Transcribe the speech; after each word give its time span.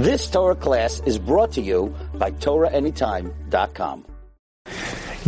This 0.00 0.30
Torah 0.30 0.54
class 0.54 1.02
is 1.04 1.18
brought 1.18 1.52
to 1.52 1.60
you 1.60 1.94
by 2.14 2.30
TorahAnytime.com. 2.30 4.06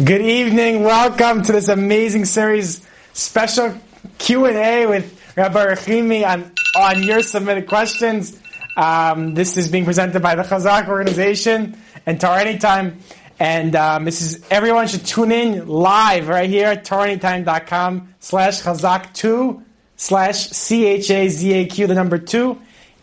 Good 0.02 0.22
evening. 0.22 0.82
Welcome 0.82 1.42
to 1.42 1.52
this 1.52 1.68
amazing 1.68 2.24
series, 2.24 2.80
special 3.12 3.78
Q&A 4.16 4.86
with 4.86 5.34
Rabbi 5.36 5.66
Rachimi 5.66 6.26
on, 6.26 6.52
on 6.74 7.02
your 7.02 7.20
submitted 7.20 7.66
questions. 7.66 8.40
Um, 8.78 9.34
this 9.34 9.58
is 9.58 9.68
being 9.68 9.84
presented 9.84 10.22
by 10.22 10.36
the 10.36 10.42
Chazaq 10.42 10.88
organization 10.88 11.76
and 12.06 12.18
Torah 12.18 12.40
Anytime. 12.40 13.00
And 13.38 13.76
um, 13.76 14.06
this 14.06 14.22
is 14.22 14.42
everyone 14.50 14.88
should 14.88 15.04
tune 15.04 15.32
in 15.32 15.68
live 15.68 16.28
right 16.28 16.48
here 16.48 16.68
at 16.68 16.86
TorahAnytime.com 16.86 18.14
slash 18.20 18.62
Chazaq 18.62 19.12
2 19.12 19.62
slash 19.96 20.48
C-H-A-Z-A-Q, 20.48 21.86
the 21.86 21.94
number 21.94 22.16
2, 22.16 22.58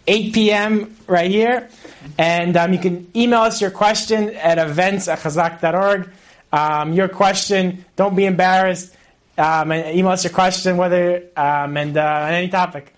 8 0.10 0.34
p.m. 0.34 0.96
right 1.05 1.30
here. 1.30 1.70
And 2.18 2.57
um, 2.57 2.73
you 2.73 2.80
can 2.80 3.10
email 3.16 3.42
us 3.42 3.61
your 3.61 3.70
question 3.70 4.36
at 4.36 4.57
events 4.57 5.07
at 5.07 5.20
chazaq.org. 5.20 6.10
Um, 6.52 6.93
your 6.93 7.07
question, 7.07 7.86
don't 7.96 8.16
be 8.16 8.25
embarrassed. 8.25 8.96
Um, 9.38 9.71
and 9.71 9.96
email 9.96 10.11
us 10.11 10.24
your 10.24 10.33
question, 10.33 10.78
whether 10.78 11.24
um, 11.38 11.78
and 11.78 11.96
uh, 11.96 12.02
on 12.02 12.33
any 12.33 12.50
topic, 12.50 12.93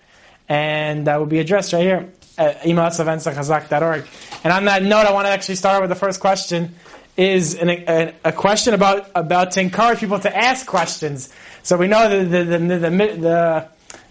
and 0.48 1.06
that 1.06 1.18
will 1.18 1.26
be 1.26 1.38
addressed 1.38 1.72
right 1.72 1.82
here. 1.82 2.12
Uh, 2.36 2.54
email 2.64 2.86
us 2.86 2.98
events 2.98 3.26
at 3.26 3.36
chazaq.org. 3.36 4.06
And 4.42 4.52
on 4.52 4.64
that 4.64 4.82
note, 4.82 5.06
I 5.06 5.12
want 5.12 5.26
to 5.26 5.30
actually 5.30 5.56
start 5.56 5.82
with 5.82 5.90
the 5.90 5.96
first 5.96 6.18
question. 6.18 6.74
Is 7.14 7.54
an, 7.54 7.68
a, 7.68 8.14
a, 8.24 8.32
question 8.32 8.72
about 8.72 9.10
about 9.14 9.50
to 9.52 9.60
encourage 9.60 9.98
people 9.98 10.18
to 10.18 10.34
ask 10.34 10.66
questions. 10.66 11.28
So 11.62 11.76
we 11.76 11.86
know 11.86 12.08
that 12.08 12.24
the 12.24 12.44
the 12.44 12.58
the 12.58 12.78
the, 12.88 13.68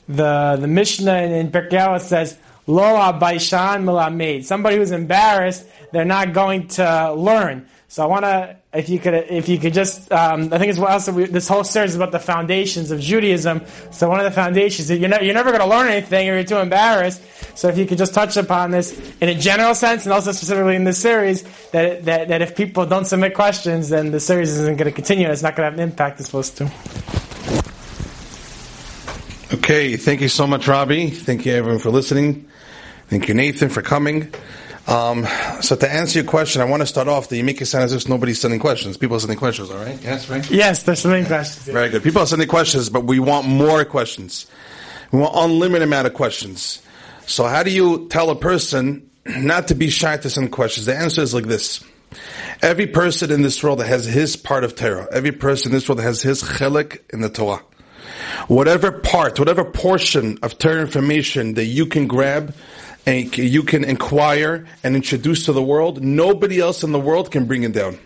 the, 0.07 0.57
the 0.61 0.67
Mishnah 0.67 1.23
in 1.23 1.51
Pirkei 1.51 1.99
says 1.99 2.37
Lo 2.67 2.83
abaishan 2.83 3.83
melamed. 3.83 4.43
Somebody 4.45 4.77
who's 4.77 4.91
embarrassed, 4.91 5.65
they're 5.91 6.05
not 6.05 6.33
going 6.33 6.67
to 6.69 7.13
learn. 7.13 7.67
So 7.91 8.03
I 8.03 8.05
want 8.05 8.23
to, 8.23 8.55
if 8.73 8.87
you 8.87 8.99
could, 8.99 9.13
if 9.13 9.49
you 9.49 9.57
could 9.59 9.73
just, 9.73 10.09
um, 10.13 10.53
I 10.53 10.57
think 10.57 10.69
it's 10.69 10.79
what 10.79 10.91
else 10.91 11.09
we, 11.09 11.25
this 11.25 11.49
whole 11.49 11.65
series 11.65 11.89
is 11.89 11.97
about 11.97 12.13
the 12.13 12.19
foundations 12.19 12.89
of 12.89 13.01
Judaism. 13.01 13.63
So 13.91 14.07
one 14.07 14.21
of 14.21 14.23
the 14.23 14.31
foundations 14.31 14.89
you're, 14.89 15.09
not, 15.09 15.25
you're 15.25 15.33
never 15.33 15.49
going 15.49 15.61
to 15.61 15.67
learn 15.67 15.89
anything 15.89 16.27
if 16.27 16.33
you're 16.33 16.43
too 16.45 16.63
embarrassed. 16.63 17.21
So 17.57 17.67
if 17.67 17.77
you 17.77 17.85
could 17.85 17.97
just 17.97 18.13
touch 18.13 18.37
upon 18.37 18.71
this 18.71 18.97
in 19.19 19.27
a 19.27 19.35
general 19.35 19.75
sense 19.75 20.05
and 20.05 20.13
also 20.13 20.31
specifically 20.31 20.77
in 20.77 20.85
this 20.85 20.99
series, 20.99 21.43
that, 21.71 22.05
that, 22.05 22.29
that 22.29 22.41
if 22.41 22.55
people 22.55 22.85
don't 22.85 23.03
submit 23.03 23.33
questions, 23.33 23.89
then 23.89 24.11
the 24.11 24.21
series 24.21 24.51
isn't 24.51 24.77
going 24.77 24.89
to 24.89 24.95
continue. 24.95 25.27
It's 25.29 25.43
not 25.43 25.57
going 25.57 25.67
to 25.67 25.71
have 25.71 25.73
an 25.73 25.91
impact 25.91 26.21
it's 26.21 26.29
supposed 26.29 26.55
to. 26.59 27.20
Okay, 29.53 29.97
thank 29.97 30.21
you 30.21 30.29
so 30.29 30.47
much, 30.47 30.65
Robbie. 30.65 31.09
Thank 31.09 31.45
you 31.45 31.53
everyone 31.53 31.79
for 31.79 31.89
listening. 31.89 32.47
Thank 33.07 33.27
you, 33.27 33.33
Nathan, 33.33 33.67
for 33.67 33.81
coming. 33.81 34.33
Um, 34.87 35.27
so 35.59 35.75
to 35.75 35.91
answer 35.91 36.19
your 36.19 36.27
question, 36.29 36.61
I 36.61 36.65
want 36.65 36.81
to 36.83 36.85
start 36.85 37.09
off 37.09 37.27
that 37.27 37.35
you 37.35 37.43
make 37.43 37.61
it 37.61 37.65
sound 37.65 37.83
as 37.83 37.91
if 37.91 38.07
nobody's 38.07 38.39
sending 38.39 38.61
questions. 38.61 38.95
People 38.95 39.17
are 39.17 39.19
sending 39.19 39.37
questions, 39.37 39.69
all 39.69 39.83
right? 39.83 40.01
Yes, 40.01 40.29
right? 40.29 40.49
Yes, 40.49 40.83
they're 40.83 40.95
sending 40.95 41.25
questions. 41.25 41.65
Very 41.65 41.89
good. 41.89 42.01
People 42.01 42.21
are 42.21 42.25
sending 42.25 42.47
questions, 42.47 42.89
but 42.89 43.03
we 43.03 43.19
want 43.19 43.45
more 43.45 43.83
questions. 43.83 44.47
We 45.11 45.19
want 45.19 45.33
unlimited 45.35 45.85
amount 45.85 46.07
of 46.07 46.13
questions. 46.13 46.81
So 47.25 47.45
how 47.45 47.63
do 47.63 47.71
you 47.71 48.07
tell 48.07 48.29
a 48.29 48.37
person 48.37 49.09
not 49.25 49.67
to 49.67 49.75
be 49.75 49.89
shy 49.89 50.15
to 50.15 50.29
send 50.29 50.53
questions? 50.53 50.85
The 50.85 50.95
answer 50.95 51.21
is 51.21 51.33
like 51.33 51.45
this. 51.45 51.83
Every 52.61 52.87
person 52.87 53.31
in 53.31 53.41
this 53.41 53.61
world 53.61 53.79
that 53.79 53.87
has 53.87 54.05
his 54.05 54.37
part 54.37 54.63
of 54.63 54.75
Torah. 54.75 55.09
Every 55.11 55.33
person 55.33 55.71
in 55.71 55.73
this 55.73 55.89
world 55.89 55.99
that 55.99 56.03
has 56.03 56.21
his 56.21 56.41
chelek 56.41 57.01
in 57.11 57.19
the 57.19 57.29
Torah. 57.29 57.61
Whatever 58.47 58.91
part, 58.91 59.39
whatever 59.39 59.63
portion 59.63 60.37
of 60.41 60.57
Torah 60.57 60.81
information 60.81 61.53
that 61.55 61.65
you 61.65 61.85
can 61.85 62.07
grab, 62.07 62.53
and 63.05 63.35
you 63.37 63.63
can 63.63 63.83
inquire 63.83 64.67
and 64.83 64.95
introduce 64.95 65.45
to 65.45 65.53
the 65.53 65.63
world. 65.63 66.03
Nobody 66.03 66.59
else 66.59 66.83
in 66.83 66.91
the 66.91 66.99
world 66.99 67.31
can 67.31 67.45
bring 67.45 67.63
it 67.63 67.73
down. 67.73 67.97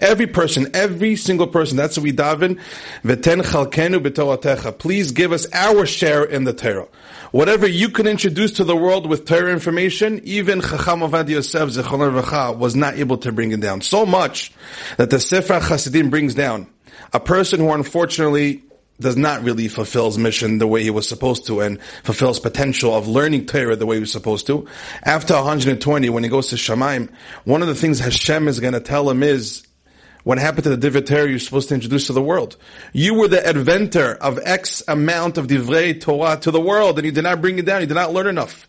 Every 0.00 0.26
person, 0.26 0.70
every 0.74 1.16
single 1.16 1.46
person. 1.46 1.76
That's 1.76 1.96
what 1.96 2.04
we 2.04 2.12
daven. 2.12 2.60
V'ten 3.04 3.42
chalkenu 3.42 4.00
b'toratecha. 4.04 4.78
Please 4.78 5.12
give 5.12 5.32
us 5.32 5.46
our 5.52 5.86
share 5.86 6.24
in 6.24 6.44
the 6.44 6.52
Torah. 6.52 6.88
Whatever 7.30 7.66
you 7.66 7.88
can 7.88 8.06
introduce 8.06 8.52
to 8.52 8.64
the 8.64 8.76
world 8.76 9.08
with 9.08 9.24
Torah 9.24 9.52
information, 9.52 10.20
even 10.24 10.60
Chacham 10.60 11.00
Ovadia 11.00 11.30
Yosef 11.30 12.58
was 12.58 12.76
not 12.76 12.94
able 12.94 13.18
to 13.18 13.32
bring 13.32 13.52
it 13.52 13.60
down. 13.60 13.80
So 13.80 14.04
much 14.06 14.52
that 14.98 15.10
the 15.10 15.18
Sefer 15.18 15.58
Hasidim 15.58 16.10
brings 16.10 16.34
down. 16.34 16.68
A 17.12 17.20
person 17.20 17.60
who 17.60 17.72
unfortunately 17.72 18.62
does 19.00 19.16
not 19.16 19.42
really 19.42 19.68
fulfill 19.68 20.06
his 20.06 20.18
mission 20.18 20.58
the 20.58 20.66
way 20.66 20.82
he 20.82 20.90
was 20.90 21.08
supposed 21.08 21.46
to 21.46 21.60
and 21.60 21.80
fulfills 22.02 22.38
potential 22.38 22.94
of 22.94 23.08
learning 23.08 23.46
Torah 23.46 23.76
the 23.76 23.86
way 23.86 23.96
he 23.96 24.00
was 24.00 24.12
supposed 24.12 24.46
to. 24.46 24.66
After 25.02 25.34
120, 25.34 26.08
when 26.10 26.22
he 26.22 26.30
goes 26.30 26.48
to 26.48 26.56
Shamayim, 26.56 27.10
one 27.44 27.62
of 27.62 27.68
the 27.68 27.74
things 27.74 27.98
Hashem 27.98 28.46
is 28.46 28.60
going 28.60 28.74
to 28.74 28.80
tell 28.80 29.08
him 29.10 29.22
is, 29.22 29.66
what 30.22 30.38
happened 30.38 30.64
to 30.64 30.74
the 30.74 30.90
Divrei 30.90 31.04
Torah 31.04 31.28
you're 31.28 31.38
supposed 31.38 31.68
to 31.68 31.74
introduce 31.74 32.06
to 32.06 32.14
the 32.14 32.22
world? 32.22 32.56
You 32.92 33.14
were 33.14 33.28
the 33.28 33.46
inventor 33.48 34.14
of 34.14 34.38
X 34.42 34.82
amount 34.88 35.36
of 35.36 35.48
Divrei 35.48 36.00
Torah 36.00 36.38
to 36.38 36.50
the 36.50 36.60
world 36.60 36.98
and 36.98 37.04
you 37.04 37.12
did 37.12 37.24
not 37.24 37.42
bring 37.42 37.58
it 37.58 37.66
down, 37.66 37.82
you 37.82 37.86
did 37.86 37.94
not 37.94 38.12
learn 38.12 38.26
enough. 38.26 38.66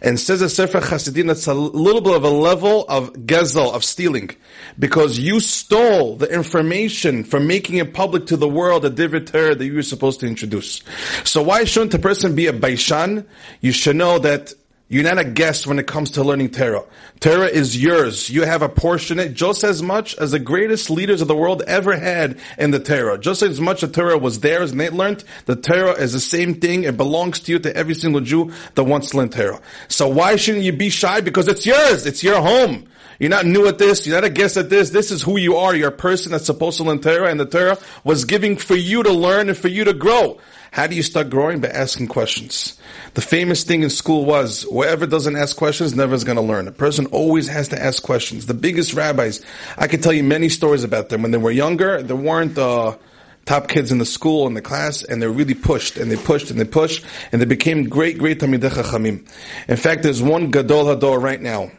And 0.00 0.18
says 0.18 0.42
a 0.42 0.48
Sefer 0.48 0.80
Chasidim 0.80 1.26
that's 1.26 1.46
a 1.46 1.54
little 1.54 2.00
bit 2.00 2.14
of 2.14 2.24
a 2.24 2.30
level 2.30 2.84
of 2.88 3.12
gezel, 3.12 3.72
of 3.72 3.84
stealing. 3.84 4.30
Because 4.78 5.18
you 5.18 5.40
stole 5.40 6.16
the 6.16 6.32
information 6.32 7.24
from 7.24 7.46
making 7.46 7.76
it 7.76 7.94
public 7.94 8.26
to 8.26 8.36
the 8.36 8.48
world, 8.48 8.84
a 8.84 8.90
divrei 8.90 9.56
that 9.58 9.64
you 9.64 9.74
were 9.74 9.82
supposed 9.82 10.20
to 10.20 10.26
introduce. 10.26 10.82
So 11.24 11.42
why 11.42 11.64
shouldn't 11.64 11.94
a 11.94 11.98
person 11.98 12.34
be 12.34 12.46
a 12.46 12.52
baishan? 12.52 13.26
You 13.60 13.72
should 13.72 13.96
know 13.96 14.18
that 14.18 14.54
you're 14.92 15.04
not 15.04 15.16
a 15.16 15.24
guest 15.24 15.66
when 15.66 15.78
it 15.78 15.86
comes 15.86 16.10
to 16.10 16.22
learning 16.22 16.50
Torah. 16.50 16.84
Torah 17.18 17.46
is 17.46 17.82
yours. 17.82 18.28
You 18.28 18.42
have 18.42 18.60
a 18.60 18.68
portion 18.68 19.18
it 19.18 19.32
just 19.32 19.64
as 19.64 19.82
much 19.82 20.14
as 20.18 20.32
the 20.32 20.38
greatest 20.38 20.90
leaders 20.90 21.22
of 21.22 21.28
the 21.28 21.34
world 21.34 21.62
ever 21.66 21.96
had 21.96 22.38
in 22.58 22.72
the 22.72 22.78
Torah. 22.78 23.18
Just 23.18 23.40
as 23.40 23.58
much 23.58 23.80
the 23.80 23.88
Torah 23.88 24.18
was 24.18 24.40
theirs 24.40 24.70
and 24.70 24.78
they 24.78 24.90
learned, 24.90 25.24
the 25.46 25.56
Torah 25.56 25.92
is 25.92 26.12
the 26.12 26.20
same 26.20 26.56
thing. 26.60 26.84
It 26.84 26.98
belongs 26.98 27.40
to 27.40 27.52
you, 27.52 27.58
to 27.60 27.74
every 27.74 27.94
single 27.94 28.20
Jew 28.20 28.52
that 28.74 28.84
wants 28.84 29.08
to 29.10 29.16
learn 29.16 29.30
Torah. 29.30 29.62
So 29.88 30.08
why 30.08 30.36
shouldn't 30.36 30.64
you 30.64 30.74
be 30.74 30.90
shy? 30.90 31.22
Because 31.22 31.48
it's 31.48 31.64
yours. 31.64 32.04
It's 32.04 32.22
your 32.22 32.42
home. 32.42 32.86
You're 33.18 33.30
not 33.30 33.46
new 33.46 33.66
at 33.68 33.78
this. 33.78 34.06
You're 34.06 34.16
not 34.16 34.24
a 34.24 34.30
guest 34.30 34.58
at 34.58 34.68
this. 34.68 34.90
This 34.90 35.10
is 35.10 35.22
who 35.22 35.38
you 35.38 35.56
are. 35.56 35.74
You're 35.74 35.88
a 35.88 35.92
person 35.92 36.32
that's 36.32 36.44
supposed 36.44 36.76
to 36.78 36.84
learn 36.84 37.00
Torah, 37.00 37.30
and 37.30 37.40
the 37.40 37.46
Torah 37.46 37.78
was 38.04 38.26
giving 38.26 38.56
for 38.58 38.74
you 38.74 39.02
to 39.04 39.12
learn 39.12 39.48
and 39.48 39.56
for 39.56 39.68
you 39.68 39.84
to 39.84 39.94
grow. 39.94 40.38
How 40.72 40.86
do 40.86 40.96
you 40.96 41.02
start 41.02 41.28
growing? 41.28 41.60
By 41.60 41.68
asking 41.68 42.08
questions. 42.08 42.80
The 43.12 43.20
famous 43.20 43.62
thing 43.62 43.82
in 43.82 43.90
school 43.90 44.24
was, 44.24 44.62
whoever 44.62 45.06
doesn't 45.06 45.36
ask 45.36 45.54
questions 45.54 45.94
never 45.94 46.14
is 46.14 46.24
going 46.24 46.36
to 46.36 46.42
learn. 46.42 46.66
A 46.66 46.72
person 46.72 47.04
always 47.06 47.46
has 47.48 47.68
to 47.68 47.80
ask 47.80 48.02
questions. 48.02 48.46
The 48.46 48.54
biggest 48.54 48.94
rabbis, 48.94 49.44
I 49.76 49.86
could 49.86 50.02
tell 50.02 50.14
you 50.14 50.24
many 50.24 50.48
stories 50.48 50.82
about 50.82 51.10
them. 51.10 51.20
When 51.20 51.30
they 51.30 51.36
were 51.36 51.50
younger, 51.50 52.02
there 52.02 52.16
weren't, 52.16 52.56
uh, 52.56 52.96
top 53.44 53.68
kids 53.68 53.92
in 53.92 53.98
the 53.98 54.06
school 54.06 54.46
in 54.46 54.54
the 54.54 54.62
class, 54.62 55.02
and 55.02 55.20
they 55.20 55.26
really 55.26 55.52
pushed 55.52 55.98
and 55.98 56.10
they 56.10 56.16
pushed 56.16 56.50
and 56.50 56.58
they 56.58 56.64
pushed, 56.64 57.04
and 57.32 57.42
they 57.42 57.46
became 57.46 57.90
great, 57.90 58.16
great 58.16 58.40
Talmidei 58.40 58.70
Chachamim. 58.70 59.28
In 59.68 59.76
fact, 59.76 60.02
there's 60.02 60.22
one 60.22 60.50
Gadol 60.50 60.86
Hador 60.86 61.20
right 61.20 61.40
now, 61.40 61.70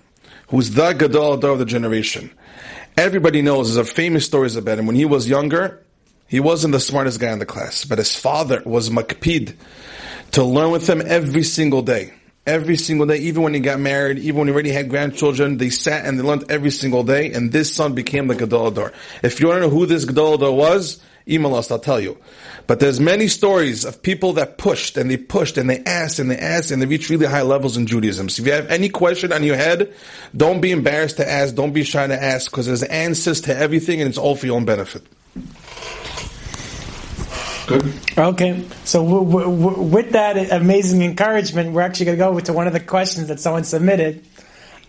who's 0.49 0.69
the 0.69 0.93
Gadol 0.93 1.39
Hador 1.39 1.53
of 1.53 1.59
the 1.59 1.65
generation. 1.65 2.29
Everybody 2.95 3.41
knows 3.41 3.73
there's 3.73 3.89
a 3.89 3.91
famous 3.91 4.23
stories 4.23 4.55
about 4.55 4.77
him. 4.77 4.85
When 4.85 4.95
he 4.95 5.05
was 5.05 5.27
younger, 5.27 5.83
he 6.33 6.39
wasn't 6.39 6.71
the 6.71 6.79
smartest 6.79 7.19
guy 7.19 7.31
in 7.31 7.37
the 7.37 7.45
class, 7.45 7.85
but 7.85 7.99
his 7.99 8.17
father 8.17 8.63
was 8.65 8.89
makpid 8.89 9.55
to 10.31 10.43
learn 10.43 10.71
with 10.71 10.89
him 10.89 10.99
every 11.05 11.43
single 11.43 11.83
day. 11.83 12.11
Every 12.47 12.75
single 12.75 13.05
day, 13.05 13.17
even 13.17 13.43
when 13.43 13.53
he 13.53 13.59
got 13.59 13.79
married, 13.79 14.17
even 14.17 14.39
when 14.39 14.47
he 14.47 14.51
already 14.51 14.71
had 14.71 14.89
grandchildren, 14.89 15.57
they 15.57 15.69
sat 15.69 16.07
and 16.07 16.17
they 16.17 16.23
learned 16.23 16.49
every 16.49 16.71
single 16.71 17.03
day, 17.03 17.31
and 17.33 17.51
this 17.51 17.71
son 17.71 17.93
became 17.93 18.25
the 18.25 18.33
Gadol 18.33 18.71
Hador. 18.71 18.93
If 19.21 19.39
you 19.39 19.49
want 19.49 19.57
to 19.57 19.67
know 19.67 19.69
who 19.69 19.85
this 19.85 20.05
Gadol 20.05 20.39
Hador 20.39 20.57
was, 20.57 21.03
email 21.27 21.53
us, 21.53 21.69
I'll 21.69 21.77
tell 21.77 21.99
you. 21.99 22.17
But 22.65 22.79
there's 22.79 22.99
many 22.99 23.27
stories 23.27 23.85
of 23.85 24.01
people 24.01 24.33
that 24.33 24.57
pushed 24.57 24.97
and 24.97 25.11
they 25.11 25.17
pushed 25.17 25.59
and 25.59 25.69
they 25.69 25.83
asked 25.83 26.17
and 26.17 26.31
they 26.31 26.37
asked 26.39 26.71
and 26.71 26.81
they 26.81 26.87
reached 26.87 27.11
really 27.11 27.27
high 27.27 27.43
levels 27.43 27.77
in 27.77 27.85
Judaism. 27.85 28.27
So 28.29 28.41
if 28.41 28.47
you 28.47 28.53
have 28.53 28.71
any 28.71 28.89
question 28.89 29.31
on 29.31 29.43
your 29.43 29.55
head, 29.55 29.93
don't 30.35 30.61
be 30.61 30.71
embarrassed 30.71 31.17
to 31.17 31.29
ask, 31.29 31.53
don't 31.53 31.73
be 31.73 31.83
shy 31.83 32.07
to 32.07 32.23
ask, 32.23 32.49
because 32.49 32.65
there's 32.65 32.81
answers 32.81 33.41
to 33.41 33.55
everything 33.55 34.01
and 34.01 34.09
it's 34.09 34.17
all 34.17 34.35
for 34.35 34.47
your 34.47 34.55
own 34.55 34.65
benefit. 34.65 35.03
Good. 37.65 37.93
Okay, 38.17 38.65
so 38.83 39.03
w- 39.03 39.25
w- 39.25 39.81
with 39.81 40.11
that 40.11 40.51
amazing 40.51 41.01
encouragement, 41.01 41.71
we're 41.71 41.81
actually 41.81 42.07
going 42.07 42.17
to 42.17 42.23
go 42.23 42.39
to 42.39 42.53
one 42.53 42.67
of 42.67 42.73
the 42.73 42.79
questions 42.81 43.29
that 43.29 43.39
someone 43.39 43.63
submitted. 43.63 44.25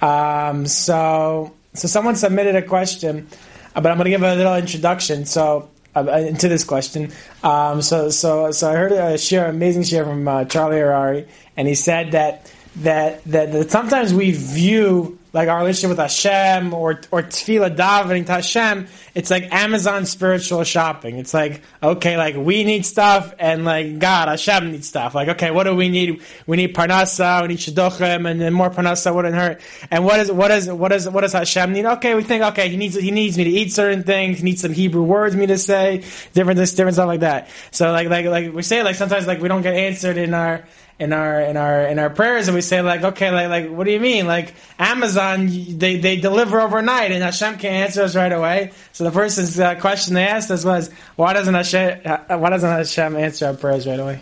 Um, 0.02 0.67
so, 0.67 1.55
so 1.73 1.88
someone 1.88 2.17
submitted 2.17 2.56
a 2.56 2.62
question, 2.62 3.29
uh, 3.75 3.81
but 3.81 3.93
I'm 3.93 3.96
going 3.96 4.06
to 4.06 4.11
give 4.11 4.23
a 4.23 4.35
little 4.35 4.56
introduction. 4.56 5.25
So, 5.25 5.70
uh, 5.96 6.11
into 6.11 6.49
this 6.49 6.64
question. 6.64 7.12
Um, 7.44 7.81
so, 7.81 8.11
so, 8.11 8.50
so 8.50 8.70
I 8.70 8.75
heard 8.75 8.93
a 8.93 9.17
share, 9.17 9.49
amazing 9.49 9.85
share 9.85 10.05
from 10.05 10.26
uh, 10.26 10.44
Charlie 10.44 10.79
Harary, 10.79 11.29
and 11.56 11.69
he 11.69 11.76
said 11.76 12.12
that, 12.12 12.50
that 12.76 13.23
that 13.26 13.52
that 13.52 13.70
sometimes 13.70 14.12
we 14.12 14.32
view 14.32 15.19
like 15.34 15.48
our 15.48 15.58
relationship 15.58 15.90
with 15.90 15.98
Hashem 15.98 16.72
or 16.72 17.00
or 17.10 17.22
tefillah 17.22 17.76
davening 17.76 18.25
to 18.26 18.32
Hashem, 18.32 18.86
it's 19.16 19.31
like 19.31 19.52
Amazon 19.52 20.06
spiritual 20.06 20.62
shopping. 20.62 21.19
It's 21.19 21.34
like 21.34 21.60
okay, 21.82 22.16
like 22.16 22.36
we 22.36 22.62
need 22.62 22.86
stuff, 22.86 23.34
and 23.38 23.64
like 23.64 23.98
God, 23.98 24.28
Hashem 24.28 24.70
needs 24.70 24.86
stuff. 24.86 25.14
Like 25.14 25.28
okay, 25.31 25.50
what 25.50 25.64
do 25.64 25.75
we 25.75 25.88
need? 25.88 26.22
We 26.46 26.56
need 26.56 26.75
parnasa, 26.75 27.42
we 27.42 27.48
need 27.48 27.58
shidduchim, 27.58 28.31
and 28.31 28.40
then 28.40 28.52
more 28.52 28.70
parnasa 28.70 29.12
wouldn't 29.12 29.34
hurt. 29.34 29.60
And 29.90 30.04
what 30.04 30.20
is 30.20 30.31
what 30.31 30.52
is 30.52 30.70
what 30.70 30.92
is 30.92 31.08
what 31.10 31.22
does 31.22 31.32
Hashem 31.32 31.72
need? 31.72 31.84
Okay, 31.84 32.14
we 32.14 32.22
think 32.22 32.44
okay, 32.44 32.69
he 32.69 32.76
needs 32.76 32.94
he 32.94 33.10
needs 33.10 33.36
me 33.36 33.42
to 33.42 33.50
eat 33.50 33.72
certain 33.72 34.04
things. 34.04 34.38
He 34.38 34.44
needs 34.44 34.62
some 34.62 34.72
Hebrew 34.72 35.02
words 35.02 35.34
me 35.34 35.46
to 35.46 35.58
say, 35.58 36.04
different 36.32 36.58
this 36.58 36.75
different 36.75 36.94
stuff 36.94 37.08
like 37.08 37.20
that. 37.20 37.48
So 37.72 37.90
like 37.90 38.08
like 38.08 38.26
like 38.26 38.52
we 38.52 38.62
say 38.62 38.84
like 38.84 38.94
sometimes 38.94 39.26
like 39.26 39.40
we 39.40 39.48
don't 39.48 39.62
get 39.62 39.75
answered 39.75 40.16
in 40.16 40.32
our 40.32 40.64
in 40.99 41.12
our 41.12 41.41
in 41.41 41.56
our 41.56 41.82
in 41.82 41.99
our 41.99 42.11
prayers 42.11 42.46
and 42.46 42.55
we 42.55 42.61
say 42.61 42.81
like 42.81 43.02
okay 43.02 43.31
like 43.31 43.49
like 43.49 43.70
what 43.70 43.85
do 43.85 43.91
you 43.91 44.00
mean? 44.00 44.26
Like 44.26 44.55
Amazon 44.79 45.49
they 45.49 45.96
they 45.96 46.17
deliver 46.17 46.61
overnight 46.61 47.11
and 47.11 47.23
Hashem 47.23 47.58
can't 47.58 47.75
answer 47.75 48.02
us 48.02 48.14
right 48.14 48.32
away. 48.32 48.73
So 48.93 49.05
the 49.05 49.11
person's 49.11 49.58
uh, 49.58 49.75
question 49.76 50.14
they 50.14 50.26
asked 50.26 50.50
us 50.50 50.64
was 50.64 50.91
why 51.17 51.32
doesn't 51.32 51.55
Hashem 51.55 52.00
why 52.41 52.50
doesn't 52.50 52.69
Hashem 52.69 53.17
answer 53.17 53.46
our 53.46 53.55
prayers 53.55 53.87
right 53.87 53.99
away? 53.99 54.20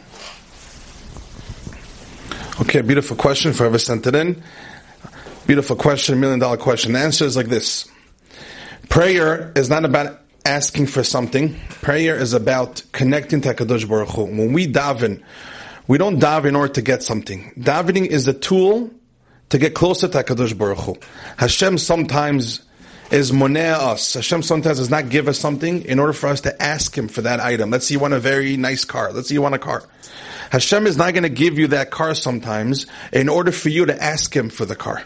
Okay 2.60 2.80
beautiful 2.80 3.16
question 3.16 3.52
for 3.52 3.64
whoever 3.64 3.78
sent 3.78 4.06
it 4.06 4.14
in. 4.14 4.42
Beautiful 5.46 5.76
question 5.76 6.20
million 6.20 6.38
dollar 6.38 6.56
question. 6.56 6.92
The 6.92 7.00
answer 7.00 7.26
is 7.26 7.36
like 7.36 7.48
this. 7.48 7.88
Prayer 8.88 9.52
is 9.56 9.68
not 9.68 9.84
about 9.84 10.20
asking 10.46 10.86
for 10.86 11.04
something. 11.04 11.54
Prayer 11.82 12.16
is 12.16 12.32
about 12.32 12.82
connecting 12.92 13.40
to 13.42 13.54
HaKadosh 13.54 13.88
Baruch 13.88 14.10
Hu. 14.10 14.24
When 14.24 14.52
we 14.52 14.66
daven 14.66 15.22
we 15.86 15.98
don't 15.98 16.20
daven 16.20 16.46
in 16.46 16.56
order 16.56 16.72
to 16.74 16.82
get 16.82 17.02
something. 17.02 17.52
Davening 17.58 18.06
is 18.06 18.28
a 18.28 18.32
tool 18.32 18.90
to 19.50 19.58
get 19.58 19.74
closer 19.74 20.08
to 20.08 20.22
HaKadosh 20.22 20.56
Baruch 20.56 20.78
Hu. 20.78 20.96
Hashem 21.36 21.78
sometimes 21.78 22.62
is 23.10 23.30
monea 23.30 23.74
us. 23.74 24.14
Hashem 24.14 24.42
sometimes 24.42 24.78
does 24.78 24.90
not 24.90 25.10
give 25.10 25.28
us 25.28 25.38
something 25.38 25.84
in 25.84 25.98
order 25.98 26.14
for 26.14 26.28
us 26.28 26.40
to 26.42 26.62
ask 26.62 26.96
Him 26.96 27.08
for 27.08 27.22
that 27.22 27.40
item. 27.40 27.70
Let's 27.70 27.86
say 27.86 27.94
you 27.94 28.00
want 28.00 28.14
a 28.14 28.20
very 28.20 28.56
nice 28.56 28.84
car. 28.84 29.12
Let's 29.12 29.28
say 29.28 29.34
you 29.34 29.42
want 29.42 29.54
a 29.54 29.58
car. 29.58 29.84
Hashem 30.50 30.86
is 30.86 30.96
not 30.96 31.12
going 31.12 31.24
to 31.24 31.28
give 31.28 31.58
you 31.58 31.68
that 31.68 31.90
car 31.90 32.14
sometimes 32.14 32.86
in 33.12 33.28
order 33.28 33.52
for 33.52 33.68
you 33.68 33.86
to 33.86 34.02
ask 34.02 34.34
Him 34.34 34.48
for 34.48 34.64
the 34.64 34.76
car. 34.76 35.02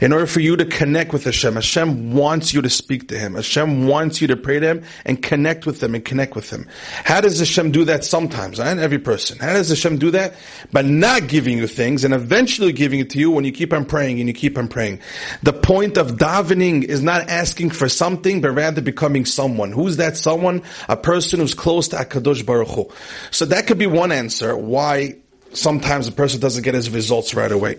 In 0.00 0.12
order 0.12 0.26
for 0.26 0.40
you 0.40 0.56
to 0.56 0.64
connect 0.64 1.12
with 1.12 1.24
Hashem, 1.24 1.54
Hashem 1.54 2.14
wants 2.14 2.52
you 2.52 2.62
to 2.62 2.70
speak 2.70 3.08
to 3.08 3.18
Him. 3.18 3.34
Hashem 3.34 3.86
wants 3.86 4.20
you 4.20 4.28
to 4.28 4.36
pray 4.36 4.60
to 4.60 4.66
Him 4.66 4.84
and 5.04 5.22
connect 5.22 5.66
with 5.66 5.82
Him 5.82 5.94
and 5.94 6.04
connect 6.04 6.34
with 6.34 6.50
Him. 6.50 6.68
How 7.04 7.20
does 7.20 7.38
Hashem 7.38 7.72
do 7.72 7.84
that 7.84 8.04
sometimes? 8.04 8.60
And 8.60 8.80
every 8.80 8.98
person. 8.98 9.38
How 9.38 9.52
does 9.52 9.68
Hashem 9.68 9.98
do 9.98 10.10
that? 10.12 10.34
By 10.72 10.82
not 10.82 11.28
giving 11.28 11.58
you 11.58 11.66
things 11.66 12.04
and 12.04 12.14
eventually 12.14 12.72
giving 12.72 13.00
it 13.00 13.10
to 13.10 13.18
you 13.18 13.30
when 13.30 13.44
you 13.44 13.52
keep 13.52 13.72
on 13.72 13.84
praying 13.84 14.20
and 14.20 14.28
you 14.28 14.34
keep 14.34 14.58
on 14.58 14.68
praying. 14.68 15.00
The 15.42 15.52
point 15.52 15.96
of 15.96 16.12
davening 16.12 16.84
is 16.84 17.02
not 17.02 17.28
asking 17.28 17.70
for 17.70 17.88
something, 17.88 18.40
but 18.40 18.50
rather 18.50 18.80
becoming 18.80 19.24
someone. 19.24 19.72
Who's 19.72 19.96
that 19.96 20.16
someone? 20.16 20.62
A 20.88 20.96
person 20.96 21.40
who's 21.40 21.54
close 21.54 21.88
to 21.88 21.96
HaKadosh 21.96 22.44
Baruch 22.44 22.68
Hu. 22.68 22.90
So 23.30 23.44
that 23.46 23.66
could 23.66 23.78
be 23.78 23.86
one 23.86 24.12
answer 24.12 24.56
why 24.56 25.16
sometimes 25.52 26.08
a 26.08 26.12
person 26.12 26.40
doesn't 26.40 26.62
get 26.62 26.74
his 26.74 26.90
results 26.90 27.34
right 27.34 27.52
away. 27.52 27.78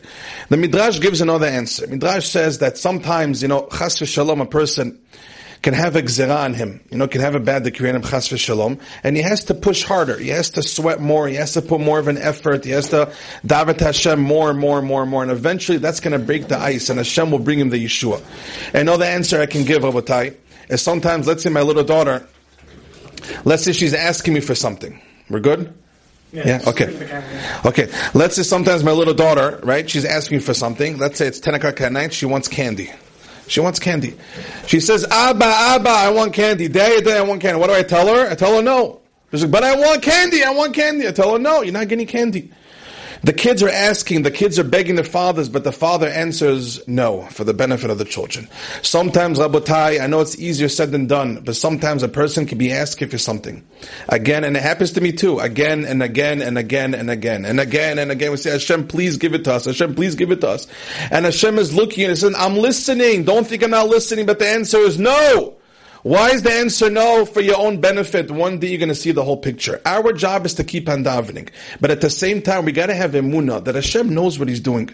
The 0.49 0.57
Midrash 0.57 0.99
gives 0.99 1.21
another 1.21 1.47
answer. 1.47 1.87
Midrash 1.87 2.27
says 2.27 2.59
that 2.59 2.77
sometimes, 2.77 3.41
you 3.41 3.47
know, 3.47 3.67
chas 3.71 3.99
v'shalom, 3.99 4.41
a 4.41 4.45
person 4.45 4.99
can 5.61 5.73
have 5.73 5.95
a 5.95 6.01
gzera 6.01 6.37
on 6.37 6.53
him, 6.53 6.81
you 6.91 6.97
know, 6.97 7.07
can 7.07 7.21
have 7.21 7.33
a 7.33 7.39
bad 7.39 7.63
decree 7.63 7.89
on 7.89 7.95
him, 7.95 8.01
chas 8.03 8.29
v'shalom, 8.29 8.79
and 9.03 9.15
he 9.15 9.23
has 9.23 9.45
to 9.45 9.53
push 9.53 9.83
harder, 9.83 10.17
he 10.17 10.29
has 10.29 10.51
to 10.51 10.61
sweat 10.61 11.01
more, 11.01 11.27
he 11.27 11.35
has 11.35 11.53
to 11.53 11.61
put 11.61 11.81
more 11.81 11.99
of 11.99 12.07
an 12.07 12.17
effort, 12.17 12.63
he 12.63 12.71
has 12.71 12.89
to 12.89 13.11
davet 13.45 13.79
Hashem 13.79 14.19
more 14.19 14.49
and 14.49 14.59
more 14.59 14.77
and 14.79 14.87
more 14.87 15.01
and 15.01 15.11
more, 15.11 15.23
and 15.23 15.31
eventually 15.31 15.77
that's 15.77 15.99
going 15.99 16.17
to 16.17 16.23
break 16.23 16.47
the 16.47 16.57
ice, 16.57 16.89
and 16.89 16.99
Hashem 16.99 17.31
will 17.31 17.39
bring 17.39 17.59
him 17.59 17.69
the 17.69 17.83
Yeshua. 17.83 18.21
Another 18.73 19.05
answer 19.05 19.41
I 19.41 19.45
can 19.45 19.63
give, 19.63 19.81
Rabotai, 19.81 20.35
is 20.69 20.81
sometimes, 20.81 21.27
let's 21.27 21.43
say 21.43 21.49
my 21.49 21.61
little 21.61 21.83
daughter, 21.83 22.27
let's 23.43 23.63
say 23.63 23.73
she's 23.73 23.93
asking 23.93 24.33
me 24.35 24.41
for 24.41 24.55
something. 24.55 25.01
We're 25.29 25.39
good? 25.39 25.73
Yeah. 26.45 26.61
Okay. 26.67 26.87
Okay. 27.65 27.91
Let's 28.13 28.35
say 28.35 28.43
sometimes 28.43 28.83
my 28.83 28.91
little 28.91 29.13
daughter, 29.13 29.59
right? 29.63 29.89
She's 29.89 30.05
asking 30.05 30.41
for 30.41 30.53
something. 30.53 30.97
Let's 30.97 31.17
say 31.17 31.27
it's 31.27 31.39
ten 31.39 31.55
o'clock 31.55 31.79
at 31.81 31.91
night. 31.91 32.13
She 32.13 32.25
wants 32.25 32.47
candy. 32.47 32.91
She 33.47 33.59
wants 33.59 33.79
candy. 33.79 34.15
She 34.67 34.79
says, 34.79 35.05
"Abba, 35.09 35.45
Abba, 35.45 35.89
I 35.89 36.09
want 36.11 36.33
candy. 36.33 36.67
Day, 36.67 37.01
day, 37.01 37.17
I 37.17 37.21
want 37.21 37.41
candy." 37.41 37.59
What 37.59 37.67
do 37.67 37.73
I 37.73 37.83
tell 37.83 38.07
her? 38.07 38.29
I 38.29 38.35
tell 38.35 38.55
her 38.55 38.61
no. 38.61 38.99
She's 39.31 39.43
like, 39.43 39.51
"But 39.51 39.63
I 39.63 39.75
want 39.75 40.01
candy. 40.03 40.43
I 40.43 40.51
want 40.51 40.73
candy." 40.73 41.07
I 41.07 41.11
tell 41.11 41.31
her 41.33 41.39
no. 41.39 41.61
You're 41.61 41.73
not 41.73 41.87
getting 41.87 42.07
candy. 42.07 42.51
The 43.23 43.33
kids 43.33 43.63
are 43.63 43.69
asking, 43.69 44.23
the 44.23 44.31
kids 44.31 44.59
are 44.59 44.63
begging 44.63 44.95
their 44.95 45.03
fathers, 45.03 45.49
but 45.49 45.63
the 45.63 45.71
father 45.71 46.07
answers 46.07 46.85
no 46.87 47.23
for 47.23 47.43
the 47.43 47.53
benefit 47.53 47.89
of 47.89 47.97
the 47.97 48.05
children. 48.05 48.47
Sometimes, 48.81 49.39
Rabotai, 49.39 50.01
I 50.01 50.07
know 50.07 50.21
it's 50.21 50.37
easier 50.37 50.69
said 50.69 50.91
than 50.91 51.07
done, 51.07 51.41
but 51.43 51.55
sometimes 51.55 52.03
a 52.03 52.07
person 52.07 52.45
can 52.45 52.57
be 52.57 52.71
asking 52.71 53.09
for 53.09 53.17
something. 53.17 53.65
Again, 54.09 54.43
and 54.43 54.55
it 54.55 54.63
happens 54.63 54.91
to 54.93 55.01
me 55.01 55.11
too. 55.11 55.39
Again 55.39 55.85
and 55.85 56.01
again 56.03 56.41
and 56.41 56.57
again 56.57 56.93
and 56.93 57.09
again 57.09 57.45
and 57.45 57.59
again 57.59 57.99
and 57.99 58.11
again. 58.11 58.31
We 58.31 58.37
say, 58.37 58.51
Hashem, 58.51 58.87
please 58.87 59.17
give 59.17 59.33
it 59.33 59.43
to 59.45 59.53
us. 59.53 59.65
Hashem, 59.65 59.95
please 59.95 60.15
give 60.15 60.31
it 60.31 60.41
to 60.41 60.49
us. 60.49 60.67
And 61.11 61.25
Hashem 61.25 61.57
is 61.57 61.73
looking 61.73 62.05
and 62.05 62.17
saying, 62.17 62.35
I'm 62.37 62.55
listening. 62.55 63.23
Don't 63.23 63.45
think 63.45 63.63
I'm 63.63 63.71
not 63.71 63.87
listening, 63.87 64.25
but 64.25 64.39
the 64.39 64.47
answer 64.47 64.77
is 64.77 64.99
no. 64.99 65.56
Why 66.07 66.29
is 66.29 66.41
the 66.41 66.53
answer 66.53 66.89
no? 66.89 67.25
For 67.25 67.41
your 67.41 67.57
own 67.57 67.81
benefit. 67.81 68.31
One 68.31 68.59
day 68.59 68.69
you're 68.69 68.77
going 68.77 68.87
to 68.87 68.95
see 68.95 69.11
the 69.11 69.25
whole 69.25 69.35
picture. 69.35 69.81
Our 69.85 70.13
job 70.13 70.45
is 70.45 70.53
to 70.53 70.63
keep 70.63 70.87
on 70.87 71.03
davening. 71.03 71.49
But 71.81 71.91
at 71.91 71.99
the 71.99 72.09
same 72.09 72.41
time, 72.41 72.63
we 72.63 72.71
got 72.71 72.85
to 72.85 72.93
have 72.93 73.11
emunah 73.11 73.65
that 73.65 73.75
Hashem 73.75 74.15
knows 74.15 74.39
what 74.39 74.47
He's 74.47 74.61
doing. 74.61 74.89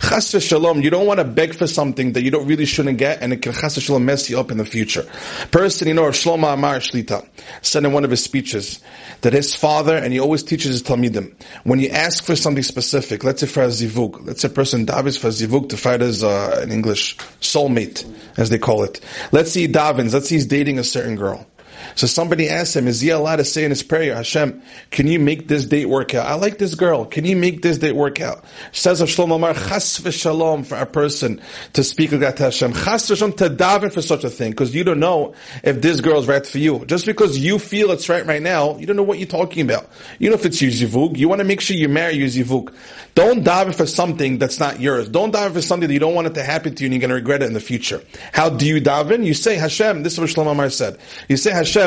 Chas 0.00 0.30
shalom, 0.40 0.80
you 0.80 0.88
don't 0.88 1.04
want 1.04 1.18
to 1.18 1.24
beg 1.24 1.56
for 1.56 1.66
something 1.66 2.12
that 2.12 2.22
you 2.22 2.30
don't 2.30 2.46
really 2.46 2.64
shouldn't 2.64 2.98
get 2.98 3.22
and 3.22 3.32
it 3.32 3.42
can 3.42 3.52
chas 3.52 3.82
shalom 3.82 4.04
mess 4.04 4.30
you 4.30 4.38
up 4.38 4.52
in 4.52 4.58
the 4.58 4.64
future. 4.64 5.04
Person, 5.50 5.88
you 5.88 5.94
know, 5.94 6.04
Shlomo 6.04 6.54
Amar 6.54 6.76
Shlita 6.76 7.28
said 7.62 7.84
in 7.84 7.92
one 7.92 8.04
of 8.04 8.12
his 8.12 8.22
speeches 8.22 8.78
that 9.22 9.32
his 9.32 9.56
father, 9.56 9.96
and 9.96 10.12
he 10.12 10.20
always 10.20 10.44
teaches 10.44 10.70
his 10.70 10.82
Talmidim, 10.84 11.34
when 11.64 11.80
you 11.80 11.88
ask 11.88 12.22
for 12.22 12.36
something 12.36 12.62
specific, 12.62 13.24
let's 13.24 13.40
say 13.40 13.48
for 13.48 13.64
a 13.64 13.66
zivug, 13.66 14.24
let's 14.26 14.42
say 14.42 14.46
a 14.46 14.50
person 14.52 14.86
davens 14.86 15.18
for 15.18 15.26
a 15.26 15.30
zivug 15.30 15.70
to 15.70 15.76
find 15.76 16.02
his, 16.02 16.22
uh, 16.22 16.64
English, 16.70 17.16
soulmate, 17.40 18.04
as 18.36 18.48
they 18.48 18.58
call 18.58 18.84
it. 18.84 19.00
Let's 19.32 19.50
see 19.50 19.66
davens, 19.66 20.14
let's 20.14 20.28
see 20.28 20.51
dating 20.52 20.78
a 20.78 20.84
certain 20.84 21.16
girl. 21.16 21.46
So 21.94 22.06
somebody 22.06 22.48
asked 22.48 22.76
him, 22.76 22.86
is 22.88 23.00
he 23.00 23.10
allowed 23.10 23.36
to 23.36 23.44
say 23.44 23.64
in 23.64 23.70
his 23.70 23.82
prayer, 23.82 24.14
Hashem, 24.14 24.62
can 24.90 25.06
you 25.06 25.18
make 25.18 25.48
this 25.48 25.66
date 25.66 25.86
work 25.86 26.14
out? 26.14 26.26
I 26.26 26.34
like 26.34 26.58
this 26.58 26.74
girl. 26.74 27.04
Can 27.04 27.24
you 27.24 27.36
make 27.36 27.62
this 27.62 27.78
date 27.78 27.94
work 27.94 28.20
out? 28.20 28.44
Says 28.72 29.00
of 29.00 29.08
Shlomo 29.08 29.36
Amar, 29.36 29.54
chas 29.54 29.98
v'shalom 30.00 30.66
for 30.66 30.76
a 30.76 30.86
person 30.86 31.40
to 31.72 31.82
speak 31.82 32.12
like 32.12 32.20
that 32.20 32.36
to 32.36 32.44
Hashem. 32.44 32.72
Chas 32.72 33.08
v'shalom 33.08 33.36
to 33.38 33.50
daven 33.50 33.92
for 33.92 34.02
such 34.02 34.24
a 34.24 34.30
thing, 34.30 34.50
because 34.50 34.74
you 34.74 34.84
don't 34.84 35.00
know 35.00 35.34
if 35.62 35.80
this 35.80 36.00
girl 36.00 36.18
is 36.18 36.26
right 36.26 36.46
for 36.46 36.58
you. 36.58 36.84
Just 36.86 37.06
because 37.06 37.38
you 37.38 37.58
feel 37.58 37.90
it's 37.92 38.08
right 38.08 38.26
right 38.26 38.42
now, 38.42 38.76
you 38.76 38.86
don't 38.86 38.96
know 38.96 39.02
what 39.02 39.18
you're 39.18 39.26
talking 39.26 39.62
about. 39.62 39.88
You 40.18 40.28
know 40.28 40.34
if 40.34 40.44
it's 40.44 40.60
your 40.60 40.72
you 40.72 41.28
want 41.28 41.40
to 41.40 41.44
make 41.44 41.60
sure 41.60 41.76
you 41.76 41.88
marry 41.88 42.14
your. 42.14 42.72
Don't 43.14 43.44
daven 43.44 43.74
for 43.74 43.86
something 43.86 44.38
that's 44.38 44.58
not 44.58 44.80
yours. 44.80 45.08
Don't 45.08 45.32
daven 45.34 45.52
for 45.52 45.60
something 45.62 45.88
that 45.88 45.92
you 45.92 46.00
don't 46.00 46.14
want 46.14 46.26
it 46.26 46.34
to 46.34 46.42
happen 46.42 46.74
to 46.74 46.82
you 46.82 46.86
and 46.86 46.94
you're 46.94 47.00
going 47.00 47.10
to 47.10 47.14
regret 47.14 47.42
it 47.42 47.46
in 47.46 47.52
the 47.52 47.60
future. 47.60 48.02
How 48.32 48.48
do 48.48 48.66
you 48.66 48.80
daven? 48.80 49.24
You 49.24 49.34
say, 49.34 49.56
Hashem, 49.56 50.02
this 50.02 50.14
is 50.14 50.20
what 50.20 50.30
Shlomo 50.30 50.52
Amar 50.52 50.70
said. 50.70 50.98
You 51.28 51.36
say, 51.36 51.52
Hashem, 51.52 51.81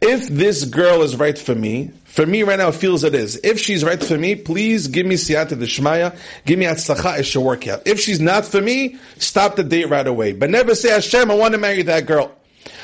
if 0.00 0.28
this 0.28 0.64
girl 0.64 1.02
is 1.02 1.16
right 1.16 1.38
for 1.38 1.54
me, 1.54 1.90
for 2.04 2.26
me 2.26 2.42
right 2.42 2.58
now 2.58 2.68
it 2.68 2.74
feels 2.74 3.04
it 3.04 3.14
is. 3.14 3.40
If 3.44 3.60
she's 3.60 3.84
right 3.84 4.02
for 4.02 4.18
me, 4.18 4.34
please 4.34 4.88
give 4.88 5.06
me 5.06 5.14
siyata 5.14 5.58
d'shmaya, 5.58 6.18
give 6.44 6.58
me 6.58 6.66
atzlacha, 6.66 7.20
it 7.20 7.24
should 7.24 7.42
work 7.42 7.68
out. 7.68 7.86
If 7.86 8.00
she's 8.00 8.20
not 8.20 8.44
for 8.44 8.60
me, 8.60 8.98
stop 9.18 9.56
the 9.56 9.62
date 9.62 9.88
right 9.88 10.06
away. 10.06 10.32
But 10.32 10.50
never 10.50 10.74
say, 10.74 10.90
Hashem, 10.90 11.30
I 11.30 11.34
want 11.34 11.54
to 11.54 11.58
marry 11.58 11.82
that 11.82 12.06
girl. 12.06 12.32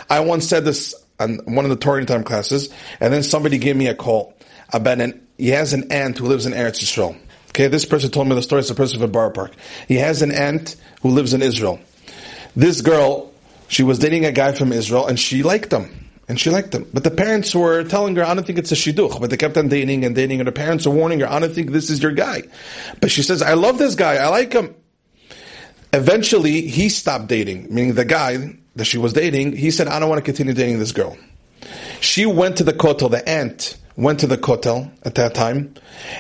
I 0.09 0.21
once 0.21 0.49
said 0.49 0.65
this 0.65 0.95
on 1.19 1.39
one 1.47 1.65
of 1.65 1.71
the 1.71 1.77
Torah 1.77 2.05
time 2.05 2.25
classes, 2.25 2.73
and 3.01 3.13
then 3.13 3.23
somebody 3.23 3.59
gave 3.59 3.77
me 3.77 3.89
a 3.89 3.95
call 3.95 4.35
about 4.73 5.01
an, 5.01 5.27
he 5.39 5.49
has 5.49 5.73
an 5.73 5.91
aunt 5.91 6.19
who 6.19 6.27
lives 6.27 6.47
in 6.47 6.53
Eretz 6.53 6.83
Yisrael. 6.83 7.17
Okay, 7.51 7.69
this 7.69 7.85
person 7.85 8.11
told 8.11 8.29
me 8.29 8.35
the 8.35 8.43
story. 8.43 8.61
It's 8.61 8.71
a 8.71 8.75
person 8.75 9.01
from 9.01 9.11
Borough 9.13 9.31
Park. 9.31 9.53
He 9.89 9.97
has 9.97 10.23
an 10.23 10.31
aunt 10.31 10.77
who 11.01 11.11
lives 11.11 11.33
in 11.33 11.43
Israel. 11.43 11.81
This 12.55 12.81
girl, 12.81 13.33
she 13.69 13.83
was 13.83 13.99
dating 13.99 14.25
a 14.25 14.33
guy 14.33 14.53
from 14.53 14.73
Israel, 14.73 15.07
and 15.07 15.19
she 15.19 15.43
liked 15.43 15.73
him. 15.73 16.06
And 16.29 16.41
she 16.41 16.51
liked 16.51 16.75
him. 16.75 16.89
But 16.93 17.05
the 17.05 17.11
parents 17.11 17.55
were 17.55 17.85
telling 17.85 18.17
her, 18.17 18.25
I 18.25 18.35
don't 18.35 18.45
think 18.45 18.59
it's 18.59 18.73
a 18.73 18.75
shidduch. 18.75 19.21
But 19.21 19.31
they 19.31 19.37
kept 19.37 19.57
on 19.57 19.69
dating 19.69 20.05
and 20.05 20.15
dating, 20.15 20.41
and 20.41 20.49
the 20.49 20.53
parents 20.53 20.87
are 20.87 20.91
warning 20.91 21.21
her, 21.21 21.31
I 21.31 21.39
don't 21.39 21.55
think 21.55 21.71
this 21.71 21.89
is 21.89 22.03
your 22.03 22.13
guy. 22.13 22.43
But 23.01 23.11
she 23.11 23.23
says, 23.23 23.43
I 23.43 23.55
love 23.55 23.79
this 23.79 23.95
guy. 23.95 24.17
I 24.17 24.29
like 24.29 24.53
him. 24.53 24.75
Eventually, 25.93 26.63
he 26.63 26.89
stopped 26.89 27.29
dating, 27.29 27.73
meaning 27.73 27.95
the 27.95 28.05
guy 28.05 28.57
that 28.75 28.85
she 28.85 28.99
was 28.99 29.13
dating, 29.13 29.57
he 29.57 29.71
said, 29.71 29.89
I 29.89 29.99
don't 29.99 30.09
want 30.09 30.19
to 30.19 30.25
continue 30.25 30.53
dating 30.53 30.79
this 30.79 30.93
girl. 30.93 31.17
She 32.01 32.27
went 32.27 32.59
to 32.59 32.65
the 32.65 32.73
kotel, 32.73 33.11
the 33.11 33.27
aunt 33.27 33.79
went 33.97 34.21
to 34.21 34.27
the 34.27 34.37
kotel 34.37 34.91
at 35.05 35.15
that 35.15 35.35
time, 35.35 35.75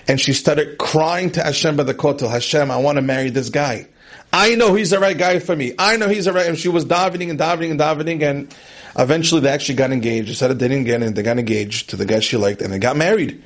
and 0.08 0.18
she 0.20 0.32
started 0.32 0.78
crying 0.78 1.30
to 1.32 1.42
Hashem 1.42 1.76
by 1.76 1.82
the 1.82 1.94
kotel, 1.94 2.30
Hashem, 2.30 2.70
I 2.70 2.78
want 2.78 2.96
to 2.96 3.02
marry 3.02 3.28
this 3.28 3.50
guy. 3.50 3.88
I 4.32 4.54
know 4.54 4.74
he's 4.74 4.90
the 4.90 4.98
right 4.98 5.16
guy 5.16 5.38
for 5.38 5.54
me. 5.54 5.74
I 5.78 5.96
know 5.96 6.08
he's 6.08 6.24
the 6.24 6.32
right, 6.32 6.46
and 6.46 6.58
she 6.58 6.68
was 6.68 6.84
davening 6.84 7.30
and 7.30 7.38
davening 7.38 7.70
and 7.72 7.80
davening, 7.80 8.22
and 8.22 8.56
eventually 8.98 9.40
they 9.40 9.50
actually 9.50 9.76
got 9.76 9.92
engaged. 9.92 10.28
They 10.28 10.34
started 10.34 10.58
dating 10.58 10.82
again, 10.82 11.02
and 11.02 11.14
they 11.14 11.22
got 11.22 11.38
engaged 11.38 11.90
to 11.90 11.96
the 11.96 12.06
guy 12.06 12.20
she 12.20 12.36
liked, 12.36 12.62
and 12.62 12.72
they 12.72 12.78
got 12.78 12.96
married. 12.96 13.42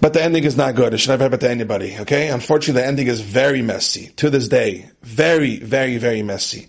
But 0.00 0.14
the 0.14 0.22
ending 0.22 0.42
is 0.42 0.56
not 0.56 0.74
good. 0.74 0.92
It 0.92 0.98
should 0.98 1.10
never 1.10 1.22
happen 1.22 1.38
to 1.38 1.48
anybody. 1.48 1.96
Okay. 2.00 2.28
Unfortunately, 2.28 2.82
the 2.82 2.88
ending 2.88 3.06
is 3.06 3.20
very 3.20 3.62
messy 3.62 4.08
to 4.16 4.30
this 4.30 4.48
day. 4.48 4.90
Very, 5.02 5.58
very, 5.58 5.96
very 5.96 6.22
messy. 6.22 6.66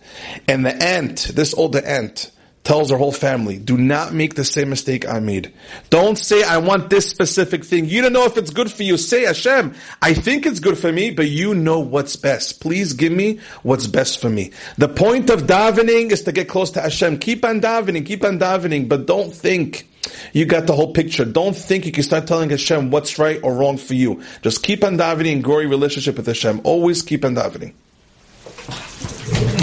And 0.47 0.63
the 0.63 0.75
ant, 0.75 1.31
this 1.33 1.55
older 1.55 1.83
ant, 1.83 2.29
tells 2.63 2.91
her 2.91 2.97
whole 2.97 3.11
family, 3.11 3.57
do 3.57 3.77
not 3.77 4.13
make 4.13 4.35
the 4.35 4.45
same 4.45 4.69
mistake 4.69 5.07
I 5.07 5.19
made. 5.19 5.53
Don't 5.89 6.17
say, 6.17 6.43
I 6.43 6.57
want 6.57 6.89
this 6.89 7.09
specific 7.09 7.65
thing. 7.65 7.85
You 7.85 8.01
don't 8.01 8.13
know 8.13 8.25
if 8.25 8.37
it's 8.37 8.51
good 8.51 8.71
for 8.71 8.83
you. 8.83 8.97
Say, 8.97 9.25
Hashem, 9.25 9.75
I 10.01 10.13
think 10.13 10.45
it's 10.45 10.59
good 10.59 10.77
for 10.77 10.91
me, 10.91 11.11
but 11.11 11.27
you 11.27 11.53
know 11.53 11.79
what's 11.79 12.15
best. 12.15 12.61
Please 12.61 12.93
give 12.93 13.11
me 13.11 13.39
what's 13.63 13.87
best 13.87 14.21
for 14.21 14.29
me. 14.29 14.51
The 14.77 14.87
point 14.87 15.29
of 15.29 15.43
davening 15.43 16.11
is 16.11 16.23
to 16.23 16.31
get 16.31 16.47
close 16.47 16.71
to 16.71 16.81
Hashem. 16.81 17.19
Keep 17.19 17.43
on 17.43 17.59
davening, 17.59 18.05
keep 18.05 18.23
on 18.23 18.39
davening, 18.39 18.87
but 18.87 19.05
don't 19.05 19.33
think 19.33 19.89
you 20.31 20.45
got 20.45 20.65
the 20.65 20.73
whole 20.73 20.93
picture. 20.93 21.25
Don't 21.25 21.55
think 21.55 21.85
you 21.85 21.91
can 21.91 22.03
start 22.03 22.27
telling 22.27 22.49
Hashem 22.49 22.91
what's 22.91 23.19
right 23.19 23.39
or 23.43 23.53
wrong 23.53 23.77
for 23.77 23.93
you. 23.93 24.23
Just 24.41 24.63
keep 24.63 24.83
on 24.83 24.97
davening 24.97 25.33
and 25.33 25.43
grow 25.43 25.59
your 25.59 25.69
relationship 25.69 26.15
with 26.15 26.27
Hashem. 26.27 26.61
Always 26.63 27.01
keep 27.01 27.25
on 27.25 27.35
davening. 27.35 27.73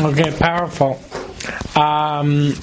Okay, 0.03 0.31
powerful. 0.39 1.01
Um, 1.77 2.55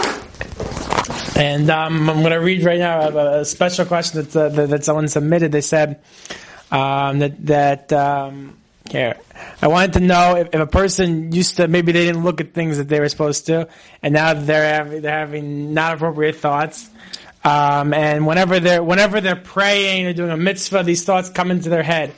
and 1.36 1.70
um, 1.70 2.10
I'm 2.10 2.20
going 2.20 2.32
to 2.32 2.40
read 2.40 2.64
right 2.64 2.80
now 2.80 3.02
a, 3.02 3.42
a 3.42 3.46
special 3.46 3.86
question 3.86 4.24
that, 4.24 4.36
uh, 4.36 4.66
that, 4.68 4.84
someone 4.84 5.08
submitted. 5.08 5.52
They 5.52 5.62
said 5.62 6.02
um, 6.72 7.20
that 7.20 7.46
that 7.46 7.94
um, 7.94 8.58
here 8.90 9.16
I 9.62 9.68
wanted 9.68 9.94
to 9.94 10.00
know 10.02 10.36
if, 10.36 10.48
if, 10.54 10.62
a 10.62 10.68
person 10.68 11.32
used 11.32 11.58
to 11.58 11.68
maybe 11.68 11.92
they 11.92 12.06
didn't 12.06 12.24
look 12.24 12.42
at 12.42 12.54
things 12.54 12.78
that 12.78 12.88
they 12.88 13.00
were 13.00 13.10
supposed 13.10 13.48
to, 13.48 13.68
and 14.02 14.14
now 14.14 14.34
they're 14.34 14.76
having, 14.76 15.02
they're 15.02 15.20
having 15.20 15.74
not 15.74 15.96
appropriate 15.96 16.38
thoughts. 16.38 16.90
Um, 17.44 17.94
and 17.94 18.28
whenever 18.28 18.60
they're 18.60 18.84
whenever 18.84 19.22
they're 19.22 19.36
praying 19.36 20.08
or 20.08 20.14
doing 20.14 20.32
a 20.32 20.38
mitzvah, 20.38 20.84
these 20.84 21.06
thoughts 21.06 21.30
come 21.30 21.52
into 21.52 21.70
their 21.70 21.84
head. 21.84 22.14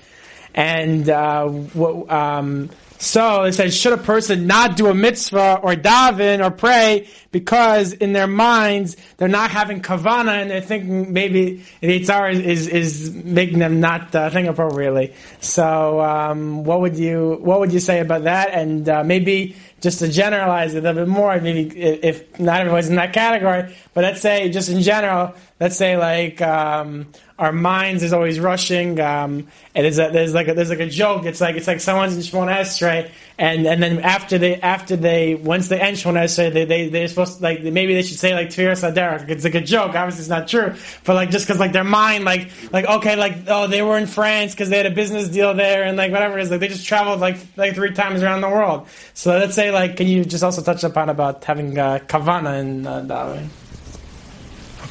And 0.55 1.07
uh, 1.09 1.47
what, 1.47 2.09
um, 2.11 2.69
so 3.01 3.43
they 3.43 3.53
said, 3.53 3.73
should 3.73 3.93
a 3.93 3.97
person 3.97 4.45
not 4.45 4.75
do 4.75 4.87
a 4.87 4.93
mitzvah 4.93 5.61
or 5.63 5.73
daven 5.73 6.45
or 6.45 6.51
pray 6.51 7.07
because 7.31 7.93
in 7.93 8.11
their 8.11 8.27
minds 8.27 8.97
they're 9.15 9.29
not 9.29 9.51
having 9.51 9.81
kavana 9.81 10.41
and 10.41 10.51
they're 10.51 10.59
thinking 10.59 11.13
maybe 11.13 11.63
the 11.79 11.99
Yetzer 11.99 12.13
Hara 12.13 12.33
is, 12.33 12.67
is, 12.67 12.67
is 12.67 13.15
making 13.15 13.59
them 13.59 13.79
not 13.79 14.13
uh, 14.13 14.29
think 14.29 14.49
appropriately. 14.49 15.13
So 15.39 16.01
um, 16.01 16.65
what 16.65 16.81
would 16.81 16.97
you 16.97 17.39
what 17.41 17.61
would 17.61 17.71
you 17.71 17.79
say 17.79 18.01
about 18.01 18.23
that? 18.23 18.49
And 18.49 18.87
uh, 18.89 19.05
maybe 19.05 19.55
just 19.81 19.99
to 19.99 20.07
generalize 20.09 20.73
it 20.73 20.79
a 20.79 20.81
little 20.81 21.05
bit 21.05 21.09
more, 21.09 21.39
maybe 21.39 21.79
if 21.79 22.39
not 22.39 22.59
everyone's 22.61 22.89
in 22.89 22.95
that 22.95 23.13
category, 23.13 23.75
but 23.93 24.03
let's 24.03 24.21
say 24.21 24.49
just 24.49 24.69
in 24.69 24.81
general, 24.81 25.33
let's 25.59 25.75
say 25.75 25.97
like 25.97 26.41
um, 26.41 27.07
our 27.37 27.51
minds 27.51 28.03
is 28.03 28.13
always 28.13 28.39
rushing. 28.39 28.99
Um, 28.99 29.47
and 29.75 29.85
there's, 29.85 29.99
a, 29.99 30.09
there's 30.11 30.33
like 30.33 30.47
a, 30.47 30.53
there's 30.53 30.69
like 30.69 30.79
a 30.79 30.89
joke. 30.89 31.25
It's 31.25 31.41
like 31.41 31.55
it's 31.55 31.67
like 31.67 31.79
someone's 31.79 32.15
in 32.15 32.21
Shmoneh 32.21 32.59
Esrei, 32.59 33.11
and 33.37 33.65
and 33.65 33.81
then 33.81 33.99
after 33.99 34.37
they 34.37 34.59
after 34.59 34.95
they 34.95 35.35
once 35.35 35.69
they 35.69 35.79
end 35.79 35.97
Shmoneh 35.97 36.23
Esrei, 36.25 36.53
they 36.53 36.65
they 36.65 36.89
they're 36.89 37.07
supposed 37.07 37.37
to, 37.37 37.43
like 37.43 37.63
maybe 37.63 37.93
they 37.93 38.01
should 38.01 38.19
say 38.19 38.33
like 38.33 38.49
Tefillat 38.49 38.93
HaDerech. 38.93 39.29
It's 39.29 39.43
like 39.43 39.55
a 39.55 39.61
joke. 39.61 39.95
Obviously, 39.95 40.21
it's 40.21 40.29
not 40.29 40.47
true, 40.47 40.75
but 41.05 41.13
like 41.13 41.29
just 41.29 41.47
because 41.47 41.59
like 41.59 41.71
their 41.71 41.83
mind 41.83 42.25
like 42.25 42.49
like 42.71 42.85
okay 42.85 43.15
like 43.15 43.35
oh 43.47 43.67
they 43.67 43.81
were 43.81 43.97
in 43.97 44.07
France 44.07 44.53
because 44.53 44.69
they 44.69 44.77
had 44.77 44.85
a 44.85 44.91
business 44.91 45.29
deal 45.29 45.53
there 45.53 45.83
and 45.83 45.97
like 45.97 46.11
whatever 46.11 46.37
it 46.37 46.43
is 46.43 46.51
like 46.51 46.59
they 46.59 46.67
just 46.67 46.85
traveled 46.85 47.19
like 47.19 47.37
like 47.55 47.73
three 47.73 47.93
times 47.93 48.21
around 48.21 48.41
the 48.41 48.49
world. 48.49 48.87
So 49.13 49.31
let's 49.37 49.55
say 49.55 49.68
like 49.71 49.97
can 49.97 50.07
you 50.07 50.25
just 50.25 50.43
also 50.43 50.61
touch 50.61 50.83
upon 50.83 51.09
about 51.09 51.43
having 51.43 51.77
uh, 51.77 51.99
kavana 51.99 52.59
in 52.59 52.85
uh, 52.85 53.01
davening? 53.01 53.49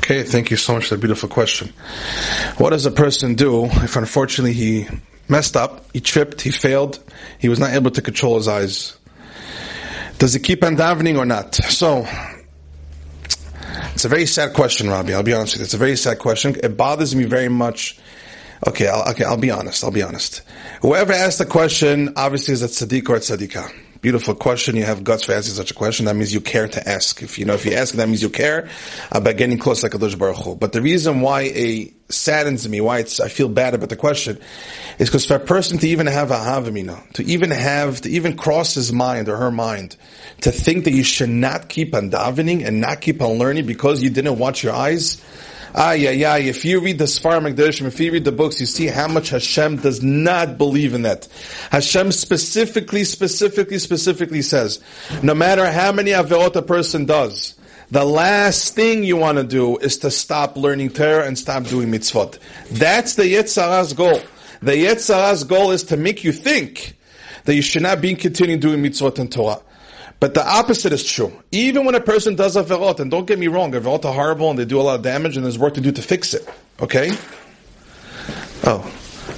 Okay, 0.01 0.23
thank 0.23 0.51
you 0.51 0.57
so 0.57 0.75
much 0.75 0.87
for 0.87 0.95
the 0.95 1.01
beautiful 1.01 1.29
question. 1.29 1.73
What 2.57 2.71
does 2.71 2.87
a 2.87 2.91
person 2.91 3.35
do 3.35 3.67
if 3.67 3.97
unfortunately 3.97 4.55
he 4.55 4.89
messed 5.29 5.57
up, 5.57 5.85
he 5.93 6.01
tripped, 6.01 6.41
he 6.41 6.51
failed, 6.51 6.99
he 7.39 7.49
was 7.49 7.59
not 7.59 7.73
able 7.73 7.91
to 7.91 8.01
control 8.01 8.37
his 8.37 8.49
eyes? 8.49 8.97
Does 10.19 10.33
he 10.35 10.41
keep 10.41 10.65
on 10.65 10.77
davening 10.77 11.19
or 11.19 11.27
not? 11.27 11.55
So, 11.55 12.07
it's 13.93 14.05
a 14.05 14.09
very 14.09 14.27
sad 14.27 14.55
question, 14.55 14.89
Rabbi. 14.89 15.13
I'll 15.13 15.23
be 15.23 15.35
honest 15.35 15.55
with 15.55 15.61
you. 15.61 15.65
It's 15.65 15.75
a 15.75 15.79
very 15.79 15.97
sad 15.97 16.19
question. 16.19 16.57
It 16.63 16.77
bothers 16.77 17.15
me 17.15 17.25
very 17.25 17.49
much. 17.49 17.99
Okay, 18.67 18.89
I'll, 18.89 19.11
okay, 19.11 19.25
I'll 19.25 19.37
be 19.37 19.51
honest. 19.51 19.85
I'll 19.85 19.91
be 19.91 20.03
honest. 20.03 20.43
Whoever 20.83 21.13
asked 21.13 21.39
the 21.39 21.47
question 21.47 22.15
obviously 22.17 22.55
is 22.55 22.63
a 22.63 22.69
tzaddik 22.69 23.09
or 23.09 23.17
a 23.17 23.19
tzaddikah. 23.19 23.88
Beautiful 24.01 24.35
question. 24.35 24.77
You 24.77 24.85
have 24.85 25.03
guts 25.03 25.25
for 25.25 25.33
asking 25.33 25.55
such 25.55 25.73
a 25.73 25.75
question. 25.75 26.07
That 26.07 26.15
means 26.15 26.33
you 26.33 26.41
care 26.41 26.69
to 26.69 26.89
ask. 26.89 27.21
If 27.23 27.39
you 27.39 27.45
know, 27.45 27.55
if 27.55 27.67
you 27.67 27.73
ask, 27.73 27.95
that 27.95 28.07
means 28.07 28.23
you 28.23 28.31
care 28.31 28.69
about 29.11 29.37
getting 29.37 29.59
close 29.59 29.83
like 29.83 29.95
a 29.95 29.99
Baruch 29.99 30.37
Hu. 30.37 30.55
But 30.55 30.73
the 30.73 30.81
reason 30.81 31.21
why 31.21 31.43
it 31.43 31.95
saddens 32.09 32.69
me, 32.69 32.81
why 32.81 33.01
it's, 33.01 33.19
I 33.19 33.29
feel 33.29 33.49
bad 33.49 33.75
about 33.75 33.89
the 33.89 33.97
question, 33.97 34.39
is 34.99 35.09
because 35.09 35.27
for 35.27 35.35
a 35.35 35.41
person 35.41 35.79
to 35.79 35.89
even 35.89 36.07
have 36.07 36.31
a 36.31 36.37
havamina, 36.37 37.13
to 37.15 37.25
even 37.25 37.51
have, 37.51 38.01
to 38.03 38.11
even 38.11 38.37
cross 38.37 38.75
his 38.75 38.93
mind 38.93 39.29
or 39.29 39.37
her 39.37 39.51
mind, 39.51 39.97
to 40.43 40.53
think 40.53 40.85
that 40.85 40.93
you 40.93 41.03
should 41.03 41.29
not 41.29 41.69
keep 41.69 41.95
on 41.95 42.11
davening 42.11 42.65
and 42.65 42.81
not 42.81 43.01
keep 43.01 43.21
on 43.21 43.39
learning 43.39 43.67
because 43.67 44.03
you 44.03 44.11
didn't 44.11 44.39
watch 44.39 44.63
your 44.63 44.75
eyes, 44.75 45.21
Ah, 45.75 45.93
yeah, 45.93 46.11
yeah. 46.11 46.37
If 46.37 46.65
you 46.65 46.81
read 46.81 46.99
the 46.99 47.05
Sfar 47.05 47.41
Magdashim, 47.41 47.87
if 47.87 48.01
you 48.01 48.13
read 48.13 48.25
the 48.25 48.33
books, 48.33 48.61
you 48.61 48.67
see 48.67 48.87
how 48.87 49.09
much 49.09 49.31
Hashem 49.31 49.77
does 49.77 50.03
not 50.03 50.59
believe 50.59 50.95
in 50.95 51.03
that. 51.03 51.29
Hashem 51.71 52.13
specifically, 52.13 53.05
specifically, 53.05 53.79
specifically 53.79 54.43
says, 54.43 54.81
no 55.23 55.35
matter 55.35 55.71
how 55.71 55.93
many 55.93 56.13
averot 56.13 56.57
a 56.57 56.63
person 56.63 57.05
does, 57.05 57.55
the 57.91 58.05
last 58.05 58.75
thing 58.75 59.05
you 59.05 59.17
want 59.17 59.39
to 59.39 59.45
do 59.45 59.79
is 59.79 59.99
to 59.99 60.11
stop 60.11 60.57
learning 60.57 60.91
Torah 60.91 61.27
and 61.27 61.39
stop 61.39 61.65
doing 61.65 61.91
mitzvot. 61.91 62.39
That's 62.71 63.15
the 63.15 63.25
Yetzer 63.25 63.63
Hara's 63.63 63.93
goal. 63.95 64.21
The 64.61 64.73
Yetzer 64.73 65.15
Hara's 65.15 65.45
goal 65.45 65.71
is 65.71 65.85
to 65.85 65.97
make 65.97 66.25
you 66.25 66.33
think 66.33 66.97
that 67.45 67.55
you 67.55 67.63
should 67.63 67.83
not 67.83 68.01
be 68.01 68.15
continuing 68.15 68.61
doing 68.61 68.83
mitzvot 68.83 69.19
and 69.19 69.33
Torah. 69.33 69.63
But 70.21 70.35
the 70.35 70.47
opposite 70.47 70.93
is 70.93 71.05
true. 71.05 71.33
Even 71.53 71.85
when 71.85 71.95
a 71.95 72.01
person 72.01 72.35
does 72.35 72.57
averot, 72.57 72.99
and 72.99 73.11
don't 73.11 73.27
get 73.27 73.39
me 73.39 73.47
wrong, 73.47 73.73
averot 73.73 74.05
are 74.05 74.13
horrible 74.13 74.51
and 74.51 74.59
they 74.59 74.65
do 74.65 74.81
a 74.81 74.83
lot 74.83 74.97
of 74.97 75.03
damage 75.03 75.37
and 75.37 75.45
there's 75.45 75.59
work 75.59 75.75
to 75.75 75.81
do 75.81 75.93
to 75.93 76.03
fix 76.03 76.35
it. 76.35 76.49
Okay? 76.81 77.11
Oh, 78.65 78.93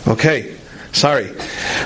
okay. 0.09 0.57
Sorry. 0.93 1.31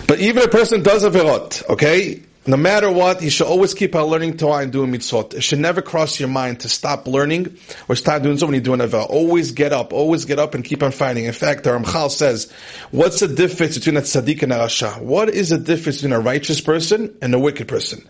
But 0.07 0.21
even 0.21 0.43
a 0.45 0.49
person 0.49 0.83
does 0.83 1.05
averot, 1.05 1.63
okay? 1.71 2.23
No 2.47 2.59
matter 2.59 2.91
what, 2.91 3.23
you 3.23 3.31
should 3.31 3.47
always 3.47 3.73
keep 3.73 3.95
on 3.95 4.05
learning 4.05 4.37
Torah 4.37 4.63
and 4.63 4.71
doing 4.73 4.93
mitzvot. 4.93 5.33
It 5.33 5.43
should 5.43 5.61
never 5.61 5.81
cross 5.81 6.21
your 6.21 6.29
mind 6.29 6.61
to 6.61 6.69
stop 6.69 7.07
learning 7.07 7.57
or 7.89 7.97
stop 7.97 8.23
doing 8.23 8.37
so 8.37 8.45
when 8.45 8.55
you're 8.55 8.63
doing 8.63 8.83
a 8.83 9.03
Always 9.05 9.53
get 9.53 9.73
up, 9.73 9.95
always 9.95 10.27
get 10.27 10.39
up 10.39 10.55
and 10.55 10.63
keep 10.63 10.83
on 10.83 10.93
fighting. 10.93 11.25
In 11.25 11.33
fact, 11.33 11.65
the 11.65 11.71
Ramchal 11.71 12.11
says, 12.11 12.53
what's 12.91 13.21
the 13.21 13.29
difference 13.29 13.79
between 13.79 13.97
a 13.97 14.03
tzaddik 14.03 14.43
and 14.43 14.53
a 14.53 14.57
rasha? 14.57 15.01
What 15.01 15.31
is 15.31 15.49
the 15.49 15.59
difference 15.59 16.03
between 16.03 16.13
a 16.13 16.21
righteous 16.21 16.61
person 16.61 17.17
and 17.23 17.35
a 17.35 17.39
wicked 17.39 17.67
person? 17.67 18.07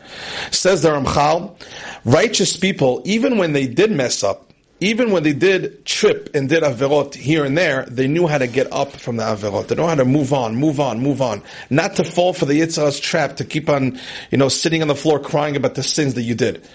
Says 0.50 0.82
the 0.82 0.88
Ramchal, 0.88 1.56
righteous 2.04 2.56
people, 2.56 3.02
even 3.04 3.38
when 3.38 3.52
they 3.52 3.68
did 3.68 3.92
mess 3.92 4.24
up, 4.24 4.43
even 4.80 5.12
when 5.12 5.22
they 5.22 5.32
did 5.32 5.84
trip 5.84 6.30
and 6.34 6.48
did 6.48 6.62
averot 6.62 7.14
here 7.14 7.44
and 7.44 7.56
there, 7.56 7.84
they 7.86 8.08
knew 8.08 8.26
how 8.26 8.38
to 8.38 8.46
get 8.46 8.72
up 8.72 8.92
from 8.92 9.16
the 9.16 9.22
averot. 9.22 9.68
They 9.68 9.76
know 9.76 9.86
how 9.86 9.94
to 9.94 10.04
move 10.04 10.32
on, 10.32 10.56
move 10.56 10.80
on, 10.80 11.00
move 11.00 11.22
on. 11.22 11.42
Not 11.70 11.96
to 11.96 12.04
fall 12.04 12.32
for 12.32 12.44
the 12.44 12.60
Yetzer 12.60 12.78
Hara's 12.78 12.98
trap 12.98 13.36
to 13.36 13.44
keep 13.44 13.68
on, 13.68 14.00
you 14.30 14.38
know, 14.38 14.48
sitting 14.48 14.82
on 14.82 14.88
the 14.88 14.94
floor 14.94 15.20
crying 15.20 15.56
about 15.56 15.76
the 15.76 15.82
sins 15.82 16.14
that 16.14 16.22
you 16.22 16.34
did. 16.34 16.66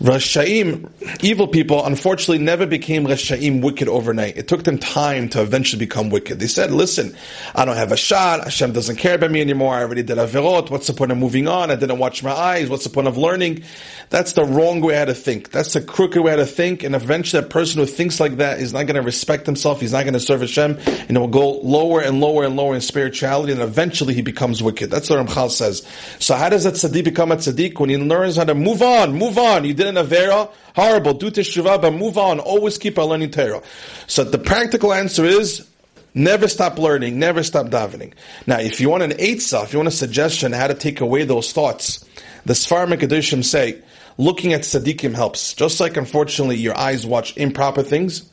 Rashaim, 0.00 0.88
evil 1.24 1.48
people, 1.48 1.84
unfortunately 1.84 2.38
never 2.38 2.66
became 2.66 3.04
Rashaim 3.04 3.62
wicked 3.62 3.88
overnight. 3.88 4.36
It 4.36 4.46
took 4.46 4.62
them 4.62 4.78
time 4.78 5.28
to 5.30 5.42
eventually 5.42 5.80
become 5.80 6.10
wicked. 6.10 6.38
They 6.38 6.46
said, 6.46 6.70
listen, 6.70 7.16
I 7.54 7.64
don't 7.64 7.76
have 7.76 7.90
a 7.90 7.96
shot, 7.96 8.44
Hashem 8.44 8.72
doesn't 8.72 8.96
care 8.96 9.16
about 9.16 9.32
me 9.32 9.40
anymore, 9.40 9.74
I 9.74 9.80
already 9.80 10.04
did 10.04 10.18
averot, 10.18 10.70
what's 10.70 10.86
the 10.86 10.92
point 10.92 11.10
of 11.10 11.18
moving 11.18 11.48
on, 11.48 11.72
I 11.72 11.76
didn't 11.76 11.98
watch 11.98 12.22
my 12.22 12.30
eyes, 12.30 12.68
what's 12.68 12.84
the 12.84 12.90
point 12.90 13.08
of 13.08 13.16
learning? 13.16 13.64
That's 14.10 14.34
the 14.34 14.44
wrong 14.44 14.80
way 14.80 14.94
how 14.94 15.06
to 15.06 15.14
think. 15.14 15.50
That's 15.50 15.72
the 15.72 15.80
crooked 15.80 16.22
way 16.22 16.30
how 16.30 16.36
to 16.36 16.46
think, 16.46 16.84
and 16.84 16.94
eventually 16.94 17.37
a 17.38 17.42
person 17.42 17.80
who 17.80 17.86
thinks 17.86 18.20
like 18.20 18.36
that 18.36 18.60
is 18.60 18.72
not 18.72 18.86
going 18.86 18.96
to 18.96 19.02
respect 19.02 19.46
himself, 19.46 19.80
he's 19.80 19.92
not 19.92 20.02
going 20.02 20.14
to 20.14 20.20
serve 20.20 20.40
Hashem, 20.40 20.78
and 20.86 21.16
it 21.16 21.18
will 21.18 21.28
go 21.28 21.58
lower 21.60 22.00
and 22.00 22.20
lower 22.20 22.44
and 22.44 22.56
lower 22.56 22.74
in 22.74 22.80
spirituality, 22.80 23.52
and 23.52 23.62
eventually 23.62 24.14
he 24.14 24.22
becomes 24.22 24.62
wicked. 24.62 24.90
That's 24.90 25.08
what 25.08 25.24
Ramchal 25.24 25.50
says. 25.50 25.86
So 26.18 26.34
how 26.34 26.48
does 26.48 26.64
that 26.64 26.74
tzaddik 26.74 27.04
become 27.04 27.32
a 27.32 27.36
tzaddik? 27.36 27.78
When 27.78 27.90
he 27.90 27.96
learns 27.96 28.36
how 28.36 28.44
to 28.44 28.54
move 28.54 28.82
on, 28.82 29.14
move 29.14 29.38
on, 29.38 29.64
you 29.64 29.74
did 29.74 29.86
an 29.86 29.94
Avera, 29.94 30.50
horrible, 30.74 31.14
do 31.14 31.30
teshuvah, 31.30 31.80
but 31.80 31.92
move 31.92 32.18
on, 32.18 32.40
always 32.40 32.78
keep 32.78 32.98
on 32.98 33.08
learning 33.08 33.30
Torah. 33.30 33.62
So 34.06 34.24
the 34.24 34.38
practical 34.38 34.92
answer 34.92 35.24
is, 35.24 35.66
Never 36.14 36.48
stop 36.48 36.78
learning, 36.78 37.18
never 37.18 37.42
stop 37.42 37.66
davening. 37.66 38.12
Now, 38.46 38.58
if 38.60 38.80
you 38.80 38.90
want 38.90 39.02
an 39.02 39.12
eitzah, 39.12 39.64
if 39.64 39.72
you 39.72 39.78
want 39.78 39.88
a 39.88 39.92
suggestion 39.92 40.52
how 40.52 40.66
to 40.66 40.74
take 40.74 41.00
away 41.00 41.24
those 41.24 41.52
thoughts, 41.52 42.04
the 42.44 42.54
Sfar 42.54 42.86
Mekadoshim 42.86 43.44
say, 43.44 43.82
looking 44.16 44.52
at 44.52 44.62
tzaddikim 44.62 45.14
helps. 45.14 45.54
Just 45.54 45.80
like, 45.80 45.96
unfortunately, 45.96 46.56
your 46.56 46.76
eyes 46.76 47.06
watch 47.06 47.36
improper 47.36 47.82
things, 47.82 48.28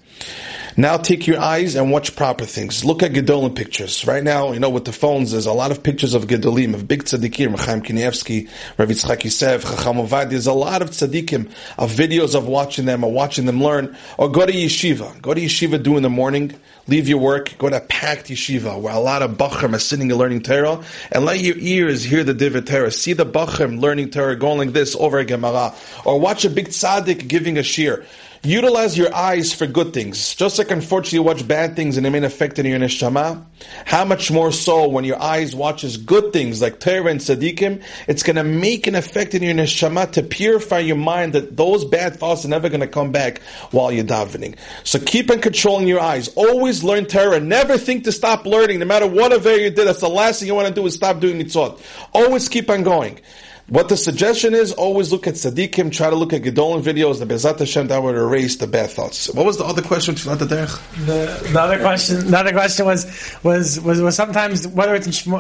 Now 0.78 0.98
take 0.98 1.26
your 1.26 1.40
eyes 1.40 1.76
and 1.76 1.90
watch 1.90 2.18
proper 2.18 2.44
things. 2.44 2.84
Look 2.84 3.02
at 3.02 3.14
Gedolim 3.14 3.56
pictures. 3.56 4.06
Right 4.06 4.22
now, 4.22 4.52
you 4.52 4.60
know, 4.60 4.70
with 4.70 4.84
the 4.84 4.92
phones, 4.92 5.32
there's 5.32 5.46
a 5.46 5.54
lot 5.54 5.72
of 5.72 5.84
pictures 5.84 6.14
of 6.14 6.26
Gedolim, 6.26 6.74
of 6.74 6.86
big 6.86 7.06
tzaddikim, 7.06 7.58
Chaim 7.58 7.82
Kanievsky, 7.82 8.50
Rav 8.78 8.90
Yitzchak 8.90 9.24
Yosef, 9.24 9.64
Chacham 9.64 9.98
Ovadia. 9.98 10.32
There's 10.32 10.48
a 10.48 10.54
lot 10.54 10.82
of 10.82 10.90
tzaddikim, 10.90 11.50
of 11.78 11.92
videos 11.94 12.36
of 12.36 12.50
watching 12.50 12.84
them, 12.84 13.06
or 13.06 13.12
watching 13.14 13.46
them 13.46 13.64
learn. 13.64 13.96
Or 14.18 14.30
go 14.30 14.46
to 14.46 14.52
yeshiva. 14.52 15.22
Go 15.22 15.34
to 15.34 15.40
yeshiva 15.40 15.82
do 15.82 15.96
in 15.96 16.04
the 16.04 16.10
morning. 16.10 16.54
Leave 16.88 17.08
your 17.08 17.20
work. 17.20 17.58
Go 17.58 17.70
to 17.70 17.80
packed 17.80 18.26
yeshiva 18.26 18.78
where 18.78 18.94
a 18.94 19.00
lot 19.00 19.22
of 19.22 19.38
bachrim 19.38 19.74
are 19.74 19.80
sitting 19.80 20.12
and 20.12 20.20
learning 20.20 20.42
Torah. 20.42 20.84
And 21.10 21.24
let 21.24 21.40
your 21.40 21.56
ears 21.58 22.04
hear 22.04 22.26
the 22.26 22.34
divrei 22.34 22.66
Torah. 22.66 22.92
See 22.92 23.14
the 23.14 23.26
bachrim 23.26 23.80
learning 23.80 24.10
Torah, 24.10 24.36
going 24.36 24.58
like 24.58 24.74
this 24.74 24.94
over 24.98 25.20
a 25.20 25.26
Gemara. 25.26 25.74
Or 26.04 26.20
watch 26.20 26.44
a 26.44 26.50
big 26.50 26.68
tzaddik 26.68 27.30
giving 27.30 27.58
a 27.58 27.62
shiur. 27.62 28.06
Utilize 28.46 28.96
your 28.96 29.12
eyes 29.12 29.52
for 29.52 29.66
good 29.66 29.92
things. 29.92 30.36
Just 30.36 30.60
like 30.60 30.70
unfortunately 30.70 31.18
you 31.18 31.24
watch 31.24 31.48
bad 31.48 31.76
things 31.76 31.98
and 31.98 32.06
it 32.06 32.12
may 32.12 32.24
affect 32.24 32.60
in 32.60 32.68
your 32.68 32.78
neshama, 32.78 33.44
how 33.86 34.06
much 34.06 34.30
more 34.30 34.52
so 34.52 34.88
when 34.88 35.04
your 35.04 35.20
eyes 35.20 35.56
watches 35.56 35.98
good 35.98 36.32
things 36.32 36.62
like 36.62 36.80
Torah 36.80 37.08
and 37.10 37.20
Tzaddikim, 37.20 37.82
it's 38.08 38.22
going 38.22 38.36
to 38.36 38.44
make 38.44 38.86
an 38.86 38.94
effect 38.94 39.34
in 39.34 39.42
your 39.42 39.56
neshama 39.56 40.12
to 40.12 40.22
purify 40.22 40.78
your 40.78 40.96
mind 40.96 41.34
that 41.34 41.58
those 41.58 41.86
bad 41.86 42.18
thoughts 42.18 42.46
are 42.46 42.50
never 42.50 42.70
going 42.70 42.82
to 42.82 42.88
come 42.88 43.12
back 43.12 43.42
while 43.72 43.92
you're 43.92 44.06
davening. 44.06 44.56
So 44.84 45.00
keep 45.00 45.32
on 45.32 45.42
controlling 45.42 45.88
your 45.88 46.00
eyes. 46.00 46.28
Always 46.36 46.84
learn 46.84 47.08
Torah. 47.08 47.40
Never 47.40 47.80
think 47.80 48.04
to 48.04 48.12
stop 48.12 48.46
learning. 48.46 48.78
No 48.78 48.86
matter 48.86 49.08
what 49.08 49.34
affair 49.34 49.60
you 49.60 49.72
did, 49.72 49.88
that's 49.88 50.02
the 50.02 50.08
last 50.08 50.40
thing 50.40 50.48
you 50.48 50.54
want 50.54 50.68
to 50.68 50.74
do 50.74 50.86
is 50.86 50.94
stop 50.94 51.20
doing 51.20 51.40
mitzvot. 51.40 51.82
Always 52.14 52.48
keep 52.48 52.70
on 52.70 52.84
going. 52.84 53.20
What 53.68 53.90
the 53.90 53.98
suggestion 53.98 54.54
is, 54.54 54.74
always 54.74 55.12
look 55.12 55.26
at 55.26 55.34
tzaddikim, 55.34 55.92
try 55.92 56.12
to 56.12 56.16
look 56.16 56.34
at 56.34 56.44
Gedolim 56.44 56.84
videos, 56.84 57.18
the 57.18 57.26
B'ezrat 57.26 57.58
Hashem, 57.58 57.88
that 57.88 58.04
would 58.04 58.14
erase 58.14 58.58
the 58.58 58.68
bad 58.68 58.92
thoughts. 58.92 59.28
What 59.34 59.44
was 59.44 59.58
the 59.58 59.66
other 59.66 59.82
question? 59.82 60.14
The, 60.14 61.50
the 61.52 61.60
other 61.60 61.80
question, 61.80 62.30
the 62.30 62.38
other 62.38 62.52
question 62.52 62.86
was, 62.86 63.36
was, 63.42 63.82
was, 63.82 64.00
was 64.02 64.16
sometimes, 64.16 64.68
whether 64.68 64.94
it's 64.94 65.26
in 65.26 65.34
uh, 65.34 65.40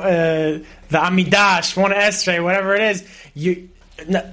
the 0.89 0.98
Amidah, 0.98 1.60
Shmona 1.60 1.94
Esrei, 1.94 2.44
whatever 2.44 2.74
it 2.74 2.82
is, 2.82 3.08
you, 3.36 3.70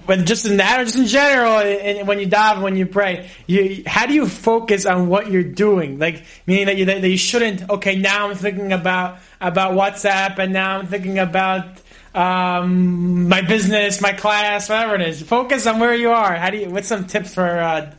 but 0.06 0.24
just 0.24 0.46
in 0.46 0.56
that, 0.56 0.80
or 0.80 0.84
just 0.84 0.96
in 0.96 1.04
general, 1.04 2.06
when 2.06 2.18
you 2.18 2.24
dive, 2.24 2.62
when 2.62 2.76
you 2.76 2.86
pray, 2.86 3.28
you, 3.46 3.82
how 3.86 4.06
do 4.06 4.14
you 4.14 4.26
focus 4.26 4.86
on 4.86 5.08
what 5.08 5.30
you're 5.30 5.42
doing? 5.42 5.98
Like, 5.98 6.24
meaning 6.46 6.64
that 6.64 6.78
you, 6.78 6.86
that 6.86 7.06
you 7.06 7.18
shouldn't, 7.18 7.68
okay, 7.68 7.96
now 7.96 8.30
I'm 8.30 8.36
thinking 8.36 8.72
about, 8.72 9.18
about 9.38 9.72
WhatsApp, 9.72 10.38
and 10.38 10.54
now 10.54 10.78
I'm 10.78 10.86
thinking 10.86 11.18
about, 11.18 11.81
um, 12.14 13.28
my 13.28 13.40
business, 13.40 14.00
my 14.00 14.12
class, 14.12 14.68
whatever 14.68 14.94
it 14.96 15.02
is. 15.02 15.22
Focus 15.22 15.66
on 15.66 15.80
where 15.80 15.94
you 15.94 16.10
are. 16.10 16.34
How 16.36 16.50
do 16.50 16.58
you? 16.58 16.70
What's 16.70 16.88
some 16.88 17.06
tips 17.06 17.34
for 17.34 17.48
uh, 17.48 17.94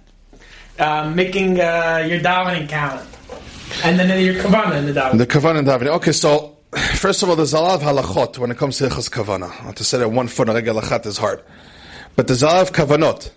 uh, 0.80 1.12
making 1.16 1.60
uh, 1.60 2.06
your 2.08 2.20
davening 2.20 2.70
count? 2.70 3.08
And 3.84 4.00
then 4.00 4.24
your 4.24 4.36
kavanah 4.36 4.78
in 4.78 4.86
the 4.86 4.94
davening. 4.94 5.18
The 5.18 5.28
kavanah 5.28 5.60
in 5.60 5.66
davening. 5.66 5.88
Okay, 5.96 6.12
so 6.12 6.58
first 6.96 7.24
of 7.24 7.30
all, 7.30 7.36
there's 7.36 7.54
a 7.54 7.60
lot 7.60 7.82
of 7.82 7.88
halachot 7.88 8.38
when 8.38 8.52
it 8.52 8.58
comes 8.58 8.78
to 8.78 8.86
hilchas 8.86 9.10
kavanah. 9.10 9.74
To 9.74 9.84
say 9.84 9.98
that 9.98 10.10
one 10.10 10.28
foot 10.28 10.50
on 10.50 10.56
regel 10.56 10.78
is 10.80 11.18
hard, 11.18 11.42
but 12.16 12.28
there's 12.28 12.44
a 12.44 12.48
lot 12.48 12.62
of 12.62 12.72
kavanot. 12.72 13.32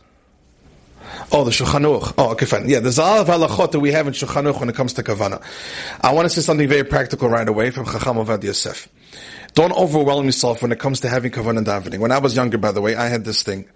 Oh, 1.33 1.43
the 1.43 1.51
Shulchan 1.51 1.83
Aruch. 1.83 2.15
Oh, 2.19 2.31
okay, 2.33 2.47
fine. 2.47 2.69
Yeah, 2.69 2.79
there's 2.79 2.99
a 2.99 3.03
lot 3.03 3.21
of 3.21 3.27
halachot 3.27 3.73
that 3.73 3.81
we 3.81 3.91
have 3.93 4.07
in 4.07 4.13
Shulchan 4.13 4.45
Aruch 4.45 4.61
when 4.61 4.69
it 4.69 4.77
comes 4.77 4.93
to 4.95 5.03
kavanah. 5.03 5.43
I 6.01 6.13
want 6.13 6.27
to 6.27 6.31
say 6.31 6.41
something 6.41 6.69
very 6.69 6.85
practical 6.85 7.29
right 7.29 7.49
away 7.49 7.71
from 7.71 7.87
Chacham 7.87 8.17
Ovadia 8.19 8.45
Yosef. 8.45 8.89
Don't 9.57 9.73
overwhelm 9.73 10.27
yourself 10.27 10.61
when 10.61 10.71
it 10.71 10.79
comes 10.79 11.01
to 11.01 11.09
having 11.09 11.33
kavanah 11.33 11.65
davening. 11.65 12.01
When 12.01 12.13
I 12.13 12.19
was 12.19 12.37
younger, 12.37 12.59
by 12.59 12.73
the 12.73 12.83
way, 12.83 12.95
I 12.95 13.09
had 13.09 13.25
this 13.25 13.43
thing. 13.43 13.67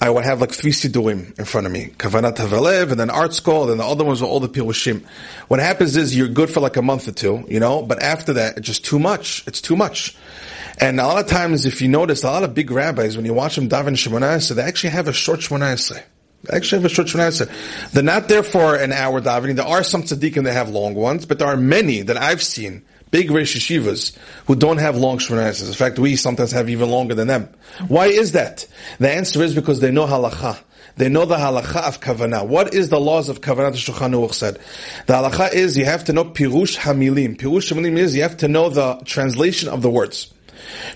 I 0.00 0.08
would 0.08 0.24
have 0.24 0.40
like 0.40 0.52
three 0.52 0.70
sidurim 0.70 1.36
in 1.40 1.44
front 1.44 1.66
of 1.66 1.72
me. 1.72 1.92
Kavanah 1.96 2.36
Tavalev, 2.36 2.92
and 2.92 3.00
then 3.00 3.08
ArtScroll, 3.08 3.62
and 3.62 3.70
then 3.70 3.78
the 3.78 3.84
other 3.84 4.04
ones 4.04 4.22
were 4.22 4.28
all 4.28 4.38
the 4.38 4.48
pirushim. 4.48 5.04
What 5.48 5.58
happens 5.58 5.96
is 5.96 6.16
you're 6.16 6.28
good 6.28 6.50
for 6.50 6.60
like 6.60 6.76
a 6.76 6.82
month 6.82 7.08
or 7.08 7.10
two, 7.10 7.44
you 7.48 7.58
know, 7.58 7.82
but 7.82 8.00
after 8.00 8.34
that, 8.34 8.58
it's 8.58 8.66
just 8.66 8.84
too 8.84 9.00
much. 9.00 9.42
It's 9.48 9.60
too 9.60 9.74
much. 9.74 10.16
And 10.78 11.00
a 11.00 11.04
lot 11.04 11.24
of 11.24 11.28
times, 11.28 11.66
if 11.66 11.82
you 11.82 11.88
notice, 11.88 12.22
a 12.22 12.28
lot 12.28 12.44
of 12.44 12.54
big 12.54 12.70
rabbis, 12.70 13.16
when 13.16 13.26
you 13.26 13.34
watch 13.34 13.56
them 13.56 13.68
daven 13.68 13.96
Shemonah 13.96 14.54
they 14.54 14.62
actually 14.62 14.90
have 14.90 15.08
a 15.08 15.12
short 15.12 15.40
Shemonah 15.40 16.00
They 16.44 16.56
actually 16.56 16.80
have 16.80 16.92
a 16.92 16.94
short 16.94 17.08
Shemonah 17.08 17.90
They're 17.90 18.04
not 18.04 18.28
there 18.28 18.44
for 18.44 18.76
an 18.76 18.92
hour 18.92 19.20
davening. 19.20 19.56
There 19.56 19.66
are 19.66 19.82
some 19.82 20.04
tzaddikim 20.04 20.44
that 20.44 20.52
have 20.52 20.68
long 20.70 20.94
ones, 20.94 21.26
but 21.26 21.40
there 21.40 21.48
are 21.48 21.56
many 21.56 22.02
that 22.02 22.16
I've 22.16 22.42
seen 22.42 22.84
big 23.12 23.30
Rosh 23.30 23.56
Yeshivas 23.56 24.16
who 24.46 24.56
don't 24.56 24.78
have 24.78 24.96
long 24.96 25.18
Shmonases. 25.18 25.68
In 25.68 25.74
fact, 25.74 26.00
we 26.00 26.16
sometimes 26.16 26.50
have 26.50 26.68
even 26.68 26.90
longer 26.90 27.14
than 27.14 27.28
them. 27.28 27.48
Why 27.86 28.06
is 28.06 28.32
that? 28.32 28.66
The 28.98 29.10
answer 29.10 29.40
is 29.42 29.54
because 29.54 29.78
they 29.78 29.92
know 29.92 30.06
halacha. 30.06 30.58
They 30.96 31.08
know 31.08 31.24
the 31.24 31.36
halacha 31.36 31.86
of 31.86 32.00
kavanah. 32.00 32.46
What 32.46 32.74
is 32.74 32.88
the 32.88 32.98
laws 32.98 33.28
of 33.28 33.40
kavanah? 33.40 33.72
The 33.72 33.92
Shulchan 33.92 34.14
Aruch 34.14 34.34
said. 34.34 34.58
The 35.06 35.14
halacha 35.14 35.54
is 35.54 35.78
you 35.78 35.84
have 35.84 36.04
to 36.04 36.12
know 36.12 36.24
pirush 36.24 36.76
hamilim. 36.76 37.36
Pirush 37.36 37.72
hamilim 37.72 37.96
is 37.96 38.16
you 38.16 38.22
have 38.22 38.38
to 38.38 38.48
know 38.48 38.68
the 38.68 38.96
translation 39.04 39.68
of 39.68 39.82
the 39.82 39.90
words. 39.90 40.32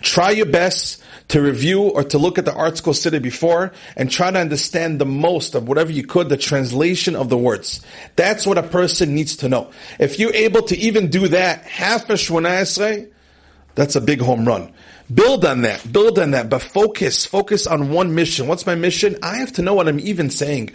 Try 0.00 0.30
your 0.30 0.46
best 0.46 1.02
to 1.28 1.40
review 1.40 1.82
or 1.82 2.04
to 2.04 2.18
look 2.18 2.38
at 2.38 2.44
the 2.44 2.52
ArtScroll 2.52 2.94
Siddur 2.94 3.20
before 3.20 3.72
and 3.96 4.10
try 4.10 4.30
to 4.30 4.38
understand 4.38 5.00
the 5.00 5.06
most 5.06 5.54
of 5.54 5.68
whatever 5.68 5.90
you 5.90 6.06
could, 6.06 6.28
the 6.28 6.36
translation 6.36 7.16
of 7.16 7.28
the 7.28 7.38
words. 7.38 7.80
That's 8.14 8.46
what 8.46 8.58
a 8.58 8.62
person 8.62 9.14
needs 9.14 9.36
to 9.38 9.48
know. 9.48 9.70
If 9.98 10.18
you're 10.18 10.34
able 10.34 10.62
to 10.62 10.76
even 10.76 11.10
do 11.10 11.28
that, 11.28 11.62
half 11.62 12.08
a 12.10 12.14
Shwana 12.14 13.10
that's 13.74 13.94
a 13.94 14.00
big 14.00 14.20
home 14.20 14.46
run. 14.46 14.72
Build 15.12 15.44
on 15.44 15.62
that. 15.62 15.92
Build 15.92 16.18
on 16.18 16.32
that. 16.32 16.50
But 16.50 16.62
focus. 16.62 17.26
Focus 17.26 17.66
on 17.66 17.90
one 17.90 18.14
mission. 18.14 18.48
What's 18.48 18.66
my 18.66 18.74
mission? 18.74 19.16
I 19.22 19.36
have 19.36 19.52
to 19.52 19.62
know 19.62 19.74
what 19.74 19.86
I'm 19.86 20.00
even 20.00 20.30
saying. 20.30 20.70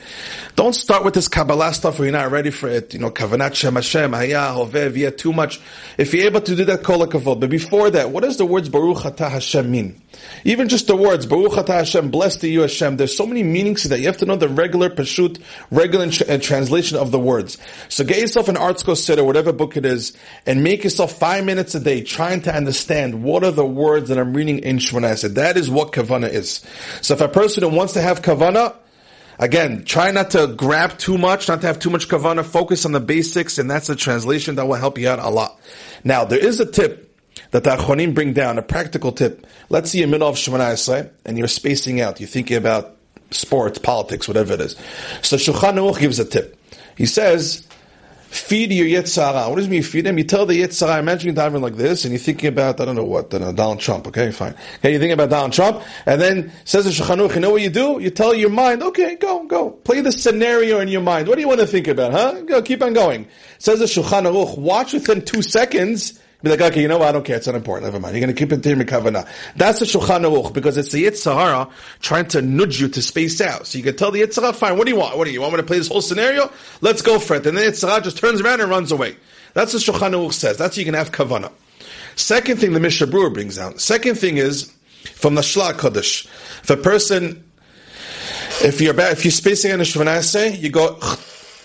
Don't 0.56 0.74
start 0.74 1.04
with 1.04 1.14
this 1.14 1.28
Kabbalah 1.28 1.74
stuff 1.74 2.00
where 2.00 2.08
you're 2.08 2.18
not 2.18 2.32
ready 2.32 2.50
for 2.50 2.70
it. 2.70 2.94
You 2.94 3.02
know, 3.02 3.12
Kavanat 3.12 3.56
Shem 3.56 3.76
Hashem, 3.76 4.14
Haya, 4.14 4.54
Hoveh, 4.56 4.90
Via, 4.92 5.12
too 5.12 5.34
much. 5.34 5.60
If 5.98 6.14
you're 6.14 6.26
able 6.26 6.42
to 6.42 6.56
do 6.56 6.64
that, 6.66 6.82
Kol 6.82 7.06
But 7.06 7.50
before 7.50 7.90
that, 7.90 8.12
what 8.12 8.24
does 8.24 8.38
the 8.38 8.46
words 8.46 8.70
Baruch 8.70 9.00
Atah 9.00 9.32
Hashem 9.32 9.70
mean? 9.70 10.02
Even 10.44 10.70
just 10.70 10.88
the 10.88 10.96
words, 10.96 11.26
Baruch 11.26 11.54
Atah 11.54 11.80
Hashem, 11.80 12.10
blessed 12.10 12.42
to 12.42 12.50
you 12.50 12.62
Hashem, 12.62 12.98
there's 12.98 13.16
so 13.16 13.26
many 13.26 13.44
meanings 13.44 13.84
to 13.84 13.90
that. 13.90 14.00
You 14.00 14.08
have 14.08 14.18
to 14.18 14.26
know 14.26 14.36
the 14.36 14.50
regular 14.50 14.90
Pashut, 14.90 15.42
regular 15.72 16.06
uh, 16.06 16.38
translation 16.38 16.98
of 16.98 17.12
the 17.12 17.20
words. 17.20 17.58
So 17.90 18.04
get 18.04 18.20
yourself 18.20 18.48
an 18.48 18.56
ArtScroll 18.56 18.98
set 18.98 19.20
or 19.20 19.26
whatever 19.26 19.52
book 19.52 19.78
it 19.78 19.86
is, 19.86 20.14
and 20.46 20.64
make 20.64 20.84
yourself 20.84 21.18
five 21.18 21.46
minutes 21.46 21.76
a 21.76 21.80
day 21.80 22.02
trying 22.02 22.42
to 22.44 22.56
understand 22.56 23.24
what 23.24 23.44
are 23.44 23.52
the 23.52 23.66
words 23.66 24.10
that 24.10 24.21
I'm 24.22 24.34
reading 24.34 24.60
in 24.60 24.78
Shemona 24.78 25.34
That 25.34 25.58
is 25.58 25.70
what 25.70 25.92
kavana 25.92 26.30
is. 26.30 26.64
So 27.02 27.14
if 27.14 27.22
a 27.22 27.28
person 27.28 27.70
wants 27.74 27.94
to 27.94 28.02
have 28.02 28.22
kavana, 28.22 28.76
Again, 29.40 29.86
try 29.86 30.12
not 30.12 30.32
to 30.32 30.54
grab 30.56 31.00
too 31.00 31.18
much, 31.18 31.48
not 31.48 31.62
to 31.62 31.68
have 31.68 31.80
too 31.80 31.90
much 31.90 32.08
kavana. 32.08 32.46
Focus 32.46 32.86
on 32.86 32.92
the 32.92 33.00
basics, 33.00 33.58
and 33.58 33.72
that's 33.72 33.88
the 33.88 33.96
translation 33.96 34.54
that 34.56 34.68
will 34.68 34.76
help 34.76 35.00
you 35.00 35.10
out 35.10 35.18
a 35.18 35.30
lot. 35.30 35.60
Now, 36.04 36.26
there 36.26 36.38
is 36.38 36.60
a 36.60 36.66
tip 36.66 37.12
that 37.50 37.64
the 37.64 37.72
Achonim 37.72 38.14
bring 38.14 38.34
down, 38.34 38.60
a 38.60 38.62
practical 38.62 39.12
tip. 39.12 39.48
Let's 39.70 39.90
see 39.90 40.04
a 40.04 40.08
middle 40.08 40.28
of 40.28 40.36
Shemana 40.36 41.12
and 41.26 41.38
you're 41.40 41.48
spacing 41.48 42.02
out. 42.02 42.20
You're 42.20 42.28
thinking 42.28 42.58
about 42.58 42.98
sports, 43.32 43.80
politics, 43.80 44.28
whatever 44.28 44.54
it 44.54 44.62
is. 44.62 44.76
So 45.24 45.38
Shulchan 45.38 45.74
Aruch 45.74 46.00
gives 46.00 46.20
a 46.20 46.26
tip. 46.26 46.58
He 46.96 47.08
says, 47.08 47.68
feed 48.32 48.72
your 48.72 48.88
Yetzer 48.88 49.34
Hara. 49.34 49.50
What 49.50 49.58
does 49.58 49.68
it 49.68 49.70
mean 49.70 49.84
feed 49.84 50.06
them? 50.06 50.18
You 50.18 50.24
tell 50.24 50.46
the 50.46 50.62
Yetzer 50.62 50.88
Hara, 50.88 51.00
imagine 51.00 51.28
you're 51.28 51.36
diving 51.36 51.62
like 51.62 51.76
this, 51.76 52.06
and 52.06 52.14
you're 52.14 52.20
thinking 52.20 52.48
about, 52.48 52.80
I 52.80 52.86
don't 52.86 52.96
know 52.96 53.04
what, 53.04 53.32
know, 53.34 53.52
Donald 53.52 53.82
Trump, 53.82 54.08
okay, 54.08 54.32
fine. 54.32 54.56
Okay, 54.78 54.92
you're 54.92 55.00
thinking 55.00 55.12
about 55.12 55.30
Donald 55.30 55.52
Trump, 55.52 55.84
and 56.06 56.22
then 56.22 56.52
says 56.64 56.86
the 56.86 56.92
Shulchan 56.92 57.36
you 57.36 57.42
know 57.42 57.52
what 57.52 57.62
you 57.62 57.70
do? 57.70 58.00
You 58.00 58.10
tell 58.10 58.34
your 58.34 58.50
mind, 58.50 58.84
okay, 58.84 59.16
go, 59.16 59.44
go. 59.46 59.72
Play 59.72 60.00
the 60.00 60.14
scenario 60.14 60.80
in 60.80 60.88
your 60.88 61.02
mind. 61.02 61.28
What 61.28 61.36
do 61.36 61.42
you 61.42 61.48
want 61.50 61.60
to 61.60 61.68
think 61.68 61.90
about, 61.90 62.14
huh? 62.14 62.42
Go, 62.44 62.62
keep 62.62 62.82
on 62.82 62.94
going. 62.94 63.28
Says 63.60 63.80
the 63.80 63.86
Shulchan 63.86 64.58
watch 64.58 64.94
within 64.94 65.26
two 65.26 65.42
seconds, 65.42 66.18
be 66.44 66.50
like, 66.50 66.62
okay, 66.62 66.82
you 66.82 66.88
know 66.88 66.98
what? 66.98 67.10
I 67.10 67.12
don't 67.12 67.24
care. 67.24 67.38
It's 67.38 67.48
not 67.48 67.56
important. 67.56 67.86
Never 67.86 68.00
mind. 68.00 68.16
You're 68.16 68.26
going 68.26 68.36
to 68.36 68.40
keep 68.40 68.52
it 68.52 68.64
to 68.64 68.76
Kavanah. 68.86 69.28
That's 69.56 69.80
the 69.80 69.86
Shulchan 69.86 70.22
Aruch 70.22 70.54
because 70.54 70.78
it's 70.78 70.92
the 70.92 71.06
Yetzer 71.06 71.34
Hara 71.34 71.70
trying 72.00 72.28
to 72.30 72.42
nudge 72.42 72.82
you 72.82 72.88
to 72.88 73.02
space 73.02 73.40
out. 73.42 73.68
So 73.68 73.78
you 73.78 73.84
can 73.84 73.96
tell 73.96 74.12
the 74.12 74.22
Yetzer 74.22 74.42
Hara, 74.42 74.54
fine, 74.54 74.78
what 74.78 74.86
do 74.86 74.92
you 74.92 74.98
want? 74.98 75.18
What 75.18 75.26
do 75.26 75.32
you, 75.32 75.42
want 75.42 75.54
me 75.54 75.58
to 75.58 75.64
play 75.64 75.78
this 75.78 75.88
whole 75.88 76.02
scenario? 76.02 76.52
Let's 76.82 77.02
go 77.02 77.20
for 77.20 77.36
it. 77.36 77.46
And 77.46 77.58
then 77.58 77.72
Yetzer 77.72 77.90
Hara 77.90 78.02
just 78.02 78.18
turns 78.18 78.42
around 78.42 78.62
and 78.62 78.70
runs 78.70 78.92
away. 78.92 79.18
That's 79.54 79.74
what 79.74 79.84
Shulchan 79.84 80.14
Aruch 80.14 80.34
says. 80.34 80.58
That's 80.58 80.76
how 80.76 80.80
you 80.80 80.86
can 80.86 80.96
have 80.96 81.12
Kavanah. 81.12 81.52
Second 82.16 82.60
thing 82.60 82.74
the 82.74 82.80
Mishnah 82.80 83.08
Berurah 83.08 83.34
brings 83.34 83.60
out. 83.60 83.80
Second 83.80 84.16
thing 84.16 84.38
is 84.38 84.74
from 85.14 85.36
the 85.36 85.42
Shla 85.42 85.74
Kodesh. 85.74 86.26
If 86.64 86.70
a 86.70 86.78
person, 86.78 87.44
if 88.64 88.82
you're 88.82 89.00
if 89.00 89.26
you're 89.26 89.32
spacing 89.32 89.72
on 89.72 89.80
a 89.80 89.84
Shvanase, 89.84 90.60
you 90.60 90.70
go 90.70 90.98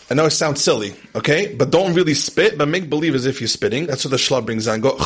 I 0.09 0.15
know 0.15 0.27
it 0.27 0.31
sounds 0.31 0.63
silly, 0.63 0.95
okay? 1.15 1.55
But 1.55 1.71
don't 1.71 1.95
really 1.95 2.15
spit, 2.15 2.57
but 2.57 2.69
make 2.69 2.89
believe 2.89 3.15
as 3.15 3.27
if 3.27 3.41
you're 3.41 3.49
spitting. 3.49 3.87
That's 3.87 4.05
what 4.05 4.13
the 4.13 4.17
shlab 4.17 4.47
brings 4.47 4.69
on. 4.69 4.81
Go 4.81 4.97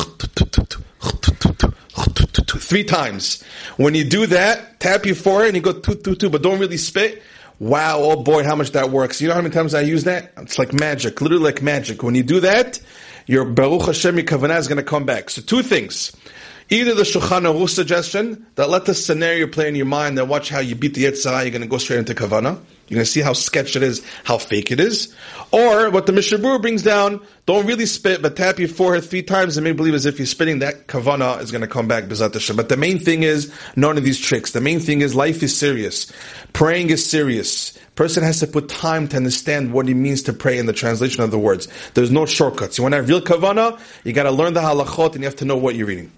three 2.71 2.83
times. 2.85 3.43
When 3.75 3.95
you 3.95 4.05
do 4.05 4.25
that, 4.27 4.79
tap 4.79 5.05
your 5.05 5.15
forehead 5.15 5.49
and 5.49 5.57
you 5.57 5.61
go 5.61 5.77
two, 5.77 5.95
two, 5.95 6.15
two, 6.15 6.29
but 6.29 6.41
don't 6.41 6.59
really 6.59 6.77
spit. 6.77 7.21
Wow, 7.59 7.99
oh 7.99 8.23
boy, 8.23 8.43
how 8.43 8.55
much 8.55 8.71
that 8.71 8.89
works. 8.89 9.21
You 9.21 9.27
know 9.27 9.33
how 9.33 9.41
many 9.41 9.53
times 9.53 9.73
I 9.73 9.81
use 9.81 10.05
that? 10.05 10.31
It's 10.37 10.57
like 10.57 10.73
magic, 10.73 11.21
literally 11.21 11.43
like 11.43 11.61
magic. 11.61 12.01
When 12.01 12.15
you 12.15 12.23
do 12.23 12.39
that, 12.39 12.79
your 13.27 13.45
Baruch 13.45 13.87
Hashem, 13.87 14.15
your 14.15 14.25
Kavanah 14.25 14.57
is 14.57 14.67
going 14.67 14.77
to 14.77 14.83
come 14.83 15.05
back. 15.05 15.29
So 15.29 15.41
two 15.41 15.61
things. 15.61 16.15
Either 16.69 16.95
the 16.95 17.03
Shulchan 17.03 17.43
Aruch 17.43 17.69
suggestion 17.69 18.47
that 18.55 18.69
let 18.69 18.85
the 18.85 18.95
scenario 18.95 19.45
play 19.45 19.67
in 19.67 19.75
your 19.75 19.85
mind 19.85 20.17
and 20.17 20.29
watch 20.29 20.49
how 20.49 20.59
you 20.59 20.73
beat 20.73 20.93
the 20.93 21.03
Yetzer 21.03 21.29
Hara, 21.29 21.43
you're 21.43 21.51
going 21.51 21.61
to 21.61 21.67
go 21.67 21.77
straight 21.77 21.99
into 21.99 22.15
Kavana. 22.15 22.57
You're 22.91 22.97
going 22.97 23.05
to 23.05 23.11
see 23.11 23.21
how 23.21 23.31
sketch 23.31 23.77
it 23.77 23.83
is, 23.83 24.01
how 24.25 24.37
fake 24.37 24.69
it 24.69 24.81
is. 24.81 25.15
Or 25.53 25.89
what 25.91 26.07
the 26.07 26.11
Mishnah 26.11 26.39
Berurah 26.39 26.61
brings 26.61 26.83
down, 26.83 27.25
don't 27.45 27.65
really 27.65 27.85
spit, 27.85 28.21
but 28.21 28.35
tap 28.35 28.59
your 28.59 28.67
forehead 28.67 29.05
three 29.05 29.23
times 29.23 29.55
and 29.55 29.63
make 29.63 29.77
believe 29.77 29.93
as 29.93 30.05
if 30.05 30.19
you're 30.19 30.25
spitting, 30.25 30.59
that 30.59 30.87
Kavana 30.87 31.39
is 31.41 31.51
going 31.51 31.61
to 31.61 31.69
come 31.69 31.87
back, 31.87 32.03
B'ezrat 32.03 32.33
Hashem. 32.33 32.57
But 32.57 32.67
the 32.67 32.75
main 32.75 32.99
thing 32.99 33.23
is 33.23 33.49
none 33.77 33.97
of 33.97 34.03
these 34.03 34.19
tricks. 34.19 34.51
The 34.51 34.59
main 34.59 34.81
thing 34.81 34.99
is 34.99 35.15
life 35.15 35.41
is 35.41 35.57
serious. 35.57 36.11
Praying 36.51 36.89
is 36.89 37.09
serious. 37.09 37.79
Person 37.95 38.23
has 38.23 38.41
to 38.41 38.47
put 38.47 38.67
time 38.67 39.07
to 39.07 39.15
understand 39.15 39.71
what 39.71 39.87
it 39.87 39.93
means 39.93 40.23
to 40.23 40.33
pray 40.33 40.57
in 40.57 40.65
the 40.65 40.73
translation 40.73 41.23
of 41.23 41.31
the 41.31 41.39
words. 41.39 41.69
There's 41.93 42.11
no 42.11 42.25
shortcuts. 42.25 42.77
You 42.77 42.83
want 42.83 42.91
to 42.91 42.97
have 42.97 43.07
real 43.07 43.21
Kavana, 43.21 43.79
you 44.03 44.11
got 44.11 44.23
to 44.23 44.31
learn 44.31 44.53
the 44.53 44.59
halachot 44.59 45.13
and 45.13 45.21
you 45.21 45.27
have 45.27 45.37
to 45.37 45.45
know 45.45 45.55
what 45.55 45.75
you're 45.75 45.87
reading. 45.87 46.11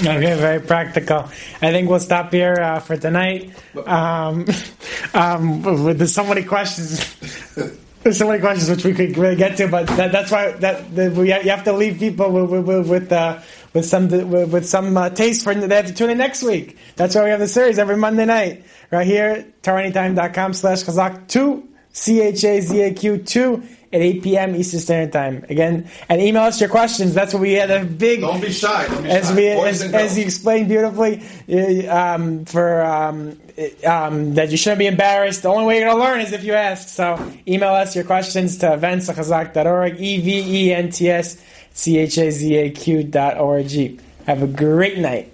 Okay, 0.00 0.34
very 0.34 0.60
practical. 0.60 1.28
I 1.62 1.70
think 1.70 1.88
we'll 1.88 2.00
stop 2.00 2.32
here 2.32 2.54
uh, 2.54 2.80
for 2.80 2.96
tonight. 2.96 3.52
Um, 3.86 4.44
um, 5.14 5.62
there's 5.96 6.12
so 6.12 6.24
many 6.24 6.42
questions. 6.42 7.14
There's 8.02 8.18
so 8.18 8.28
many 8.28 8.38
questions 8.38 8.68
which 8.68 8.84
we 8.84 8.92
could 8.92 9.16
really 9.16 9.34
get 9.34 9.56
to, 9.56 9.66
but 9.66 9.86
that, 9.86 10.12
that's 10.12 10.30
why 10.30 10.52
that, 10.52 10.94
that 10.94 11.12
we, 11.12 11.28
you 11.28 11.48
have 11.48 11.64
to 11.64 11.72
leave 11.72 11.98
people 11.98 12.30
with 12.30 12.66
with, 12.66 12.86
with, 12.86 13.10
uh, 13.10 13.40
with 13.72 13.86
some 13.86 14.08
with, 14.08 14.52
with 14.52 14.66
some 14.66 14.94
uh, 14.94 15.08
taste 15.08 15.42
for 15.42 15.54
they 15.54 15.74
have 15.74 15.86
to 15.86 15.94
tune 15.94 16.10
in 16.10 16.18
next 16.18 16.42
week. 16.42 16.76
That's 16.96 17.14
why 17.14 17.24
we 17.24 17.30
have 17.30 17.40
the 17.40 17.48
series 17.48 17.78
every 17.78 17.96
Monday 17.96 18.26
night 18.26 18.66
right 18.90 19.06
here. 19.06 19.46
TorahAnytime.com 19.62 20.52
slash 20.52 20.82
Chazaq 20.82 21.28
two 21.28 21.66
C 21.94 22.20
H 22.20 22.44
A 22.44 22.60
Z 22.60 22.82
A 22.82 22.92
Q 22.92 23.18
two 23.18 23.62
at 23.92 24.00
8 24.00 24.22
p.m. 24.24 24.56
Eastern 24.56 24.80
Standard 24.80 25.12
Time. 25.12 25.44
Again, 25.48 25.88
and 26.08 26.20
email 26.20 26.42
us 26.42 26.60
your 26.60 26.68
questions. 26.68 27.14
That's 27.14 27.32
what 27.32 27.40
we 27.40 27.52
had 27.52 27.70
a 27.70 27.84
big. 27.84 28.20
Don't 28.20 28.40
be 28.40 28.50
shy. 28.50 28.88
Don't 28.88 29.04
be 29.04 29.08
as 29.08 29.28
shy. 29.28 29.34
we 29.36 29.48
as, 29.48 29.82
as 29.82 30.18
you 30.18 30.24
explained 30.24 30.68
beautifully 30.68 31.22
uh, 31.48 31.96
um, 31.96 32.44
for 32.44 32.84
um, 32.84 33.38
um, 33.86 34.34
that 34.34 34.50
you 34.50 34.56
shouldn't 34.56 34.80
be 34.80 34.88
embarrassed. 34.88 35.42
The 35.42 35.48
only 35.48 35.66
way 35.66 35.78
you're 35.78 35.88
going 35.88 36.02
to 36.02 36.04
learn 36.04 36.20
is 36.20 36.32
if 36.32 36.42
you 36.42 36.54
ask. 36.54 36.88
So 36.88 37.32
email 37.46 37.70
us 37.70 37.94
your 37.94 38.04
questions 38.04 38.58
to 38.58 38.74
events.chazaq.org, 38.74 40.00
e 40.00 40.20
v 40.20 40.68
e 40.68 40.74
n 40.74 40.90
t 40.90 41.08
s 41.08 41.40
c 41.72 41.98
h 41.98 42.18
a 42.18 42.30
z 42.30 42.56
a 42.56 42.70
q 42.70 43.04
dot 43.04 43.38
org. 43.38 44.00
Have 44.26 44.42
a 44.42 44.48
great 44.48 44.98
night. 44.98 45.33